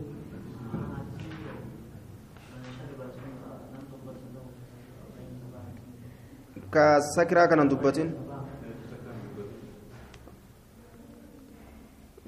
[6.72, 8.14] كسكرا كان دبتين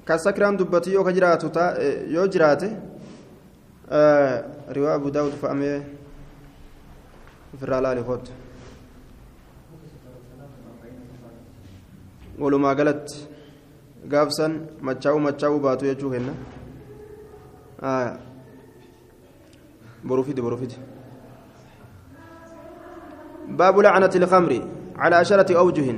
[0.07, 1.49] كسكران دبتي يو كجراتو
[2.13, 2.79] يو جراته
[3.89, 6.04] آه رواية أبو داود فأمي.
[7.55, 8.31] Ofirraa laali kootu
[12.39, 13.27] walumaa galatti
[14.13, 14.53] gaafsan
[14.89, 16.33] machaa'uu machaa'uu baatu jechuu kenna
[20.07, 20.77] borufidi borufidi
[23.47, 24.51] باب لعنة الخمر
[24.97, 25.95] على عشرة أوجه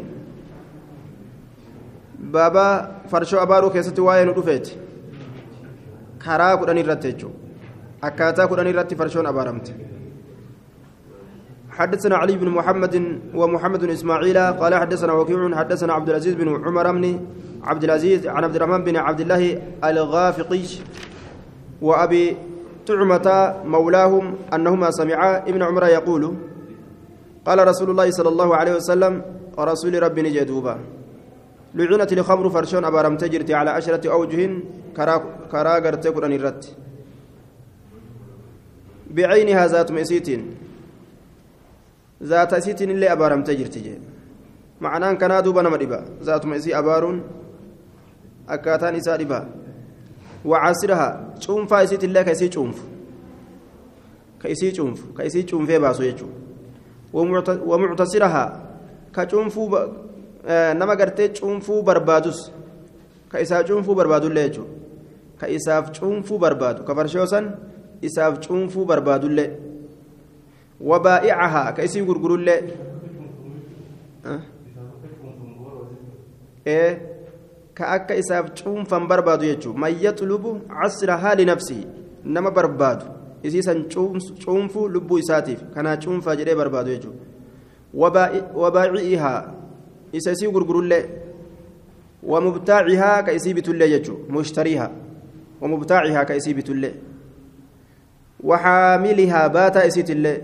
[2.20, 2.68] بابا
[3.12, 4.68] فرشو أبارو كيستي واين رفيت
[6.26, 7.30] كرا كدني رتيجو
[8.04, 9.68] أكاتا كدني رتي فرشون أبارمت
[11.78, 12.96] حدثنا علي بن محمد
[13.36, 17.20] ومحمد بن إسماعيل قال حدثنا وكيع حدثنا عبد العزيز بن عمر بن
[17.64, 20.66] عبد العزيز عن عبد الرحمن بن عبد الله الغافقي
[21.82, 22.38] وأبي
[22.86, 23.28] تعمة
[23.66, 26.24] مولاهم أنهما سمعا ابن عمر يقول
[27.46, 29.22] قال رسول الله صلى الله عليه وسلم
[29.58, 30.76] ورسول ربي نجدوبا
[31.76, 34.50] لعنت الخمر فرشون أبارم تجرتي على عشرة أوجه
[34.98, 36.64] كرا قرتك الرت.
[39.12, 40.67] بعينها ذات مئسيتين.
[42.22, 44.00] Illee abaaramtee jirti jee
[44.80, 47.22] ma'anaan kanaa duuba nama dhiba zaatuma isii abaaruun
[48.48, 49.46] akkaataan isaa dhiba
[50.46, 51.10] wacasiraha
[51.46, 52.84] cuunfaa isiitillee ka isii cuunfu
[54.42, 58.44] ka isii cuunfu ka isii cuunfee baasu jechuudha wamuctasiraha
[59.12, 59.70] ka cuunfuu
[60.78, 62.52] nama gartee cuunfuu barbaadus
[63.30, 64.78] ka isaa cuunfuu barbaadullee jechuudha
[65.40, 67.52] ka isaaf cuunfuu barbaadu ka farshoosan
[68.02, 69.50] isaaf cuunfuu barbaadullee
[70.82, 72.62] وبائعها كيسي غرغر الله
[76.68, 77.02] إيه؟
[77.76, 79.74] كأكا إساف شوفا بربادو يجو.
[79.74, 81.86] من يطلب عصرها لنفسه
[82.26, 83.06] نما بربادو.
[83.46, 83.90] إسيسا
[84.40, 85.64] شوفو لبو إساتيف.
[85.76, 87.12] كان شوفا جري بربادو يجو.
[88.56, 89.54] وبائعها
[90.16, 91.04] إساسي غرغر الله
[92.24, 94.18] ومبتاعها كيسيب تلي يجو.
[94.30, 94.92] مشتريها.
[95.62, 96.94] ومبتاعها كيسيب تلي
[98.44, 100.42] وحاملها باتا إسيت اللي؟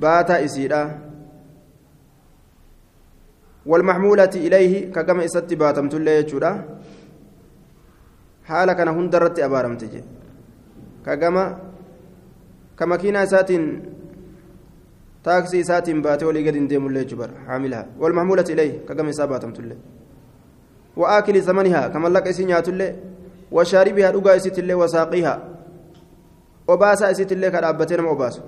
[0.00, 0.82] باتا إسيرا.
[3.66, 6.38] والمحمولة إليه كما إسات باتم تلي يجو
[8.44, 10.02] حالا كان هندرت أبارم تجي.
[11.06, 11.58] كما
[12.78, 13.62] كماكينة إساتين
[15.24, 17.86] تاكسي إساتين باتي ولي قد انديم اللي جبر حاملها.
[17.98, 19.76] والمحمولة إليه كما إساباتم تلي.
[20.96, 22.96] وآكل ثمنها كما لك إسينيا تلي.
[23.52, 25.34] وشاربها رقا إسيت اللي وساقيها.
[26.68, 28.42] وباسا إسيت اللي كالأبتين ما وباسو.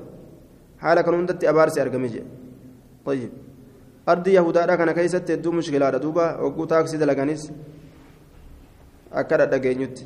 [0.83, 2.11] حالا كان هندت أبارسي أرقمي
[3.07, 3.31] طيب
[4.09, 7.43] أرض يهودا كان كيست تدو مشكلة دوبا وقو تاكسي دلقانيس
[9.12, 9.97] أكد دقينيوت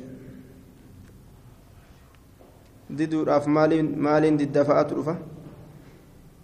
[2.89, 5.15] ديدوراف مالين مالين دي الدفاعات رفا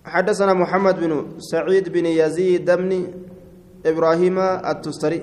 [0.05, 2.91] حدثنا محمد بن سعيد بن يزيد بن
[3.86, 5.19] إبراهيم التستري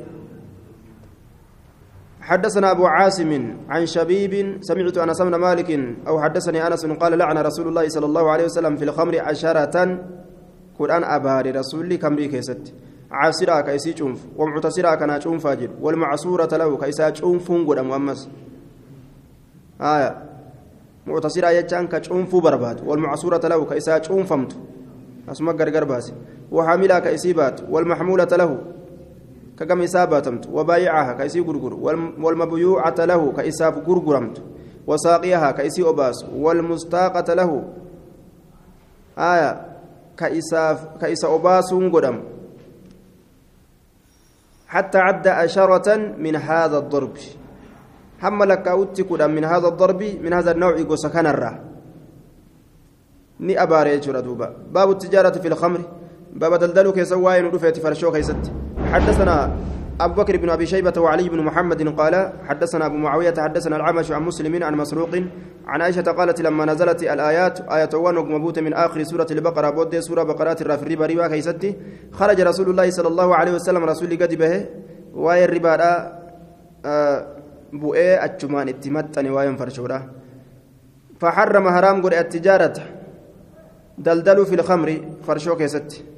[2.24, 3.30] حدثنا أبو عاصم
[3.68, 5.70] عن شبيب سمعت أنس بن مالك
[6.08, 9.98] أو حدثني أنس قال لعن رسول الله صلى الله عليه وسلم في الخمر عشرة
[10.78, 12.74] قرآن أباري رسولي كمري كيست.
[13.10, 18.28] عاصرا كيسي شنف ومعتصرا كنا شنف فاجر والمعصورة له كيسا شنف قد مؤمس.
[19.80, 20.22] آية.
[21.06, 24.56] معتصرا يجان كشنف برباد والمعصورة له كيسا شنفمت
[25.28, 26.14] أسمى غرغر باسي.
[26.52, 28.58] وحاملا كيسيبات والمحمولة له
[29.59, 31.74] كقم إساباتمت وبايعها كيسي غرغر
[32.18, 34.42] والمبيوعة له كإساف غرغرمت
[34.86, 37.64] وساقيها كيسي أباس والمستاقة له
[39.18, 39.50] آية
[40.16, 42.22] كإساف كإسا أباس غرم
[44.66, 47.16] حتى عد أشرة من هذا الضرب.
[48.22, 51.74] هم لك أوتكدا من هذا الضرب من هذا النوع سكن الرا
[53.40, 55.84] ni abaare jechuudha duuba baabu tijaarati fi lkamri
[56.34, 57.80] baaba daldaluu keessa waa'ee nu dhufeeti
[58.93, 59.57] حدثنا
[60.01, 64.22] أبو بكر بن أبي شيبة وعلي بن محمد قال حدثنا أبو معاوية حدثنا العمش عن
[64.22, 65.14] مسلم عن مسروق
[65.66, 70.22] عن عائشة قالت لما نزلت الآيات آية وان مبوت من آخر سورة البقرة بود سورة
[70.22, 71.76] بقرات الرافع الربا ربا كيستي
[72.12, 74.66] خرج رسول الله صلى الله عليه وسلم رسول قد به
[75.14, 75.74] واي الربا
[76.87, 77.26] آه
[77.72, 79.99] بؤي أجمان اتمتني واي فرشورا
[81.20, 82.76] فحرم حرام قل التجارة
[83.99, 84.89] دلدلوا في الخمر
[85.26, 86.13] فرشو كيستي.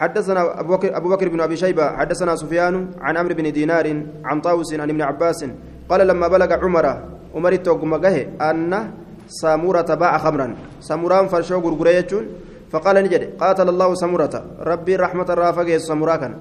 [0.00, 3.86] حدثنا أبو بكر, أبو بكر بن أبي شيبة حدثنا سفيان عن عمرو بن دينار
[4.24, 5.44] عن طاووس عن ابن عباس
[5.88, 6.86] قال لما بلغ عمر
[7.34, 7.94] عمر توقم
[8.40, 8.72] أن
[9.28, 10.56] سامورة باع خمرا.
[10.80, 12.12] ساموران فرشو غرغرية
[12.70, 14.44] فقال نجد قاتل الله سامورة.
[14.60, 16.34] ربي رحمة الرافقه ساموراكا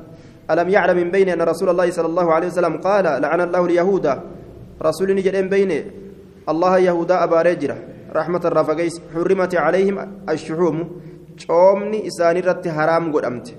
[0.51, 4.05] ألم يعلم من بين أن رسول الله صلى الله عليه وسلم قال لعن الله اليهود.
[4.82, 5.72] رسول نجد بين
[6.49, 7.78] الله يهودا أبا رجرة.
[8.16, 9.95] رحمة الرافقه حرمت عليهم
[10.30, 10.78] الشحوم.
[11.47, 13.53] Coomni isaanirratti haraam godhamte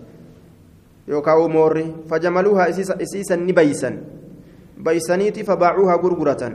[1.09, 2.69] yookaan moorri fajamaluuhaa
[3.01, 4.01] isiisan ni baysan
[4.83, 6.55] baysaniiti fabaacuuhaa gurguratan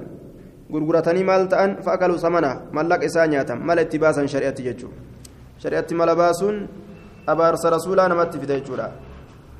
[0.71, 4.97] gurguratanii maal ta'an fa'akaluu samana mallaqa isaa nyaatan mala itti baasan shari'atti jechuudha
[5.61, 6.57] shari'atti mala baasuun
[7.27, 8.89] abaarsa rasuulaa namatti fida jechuudha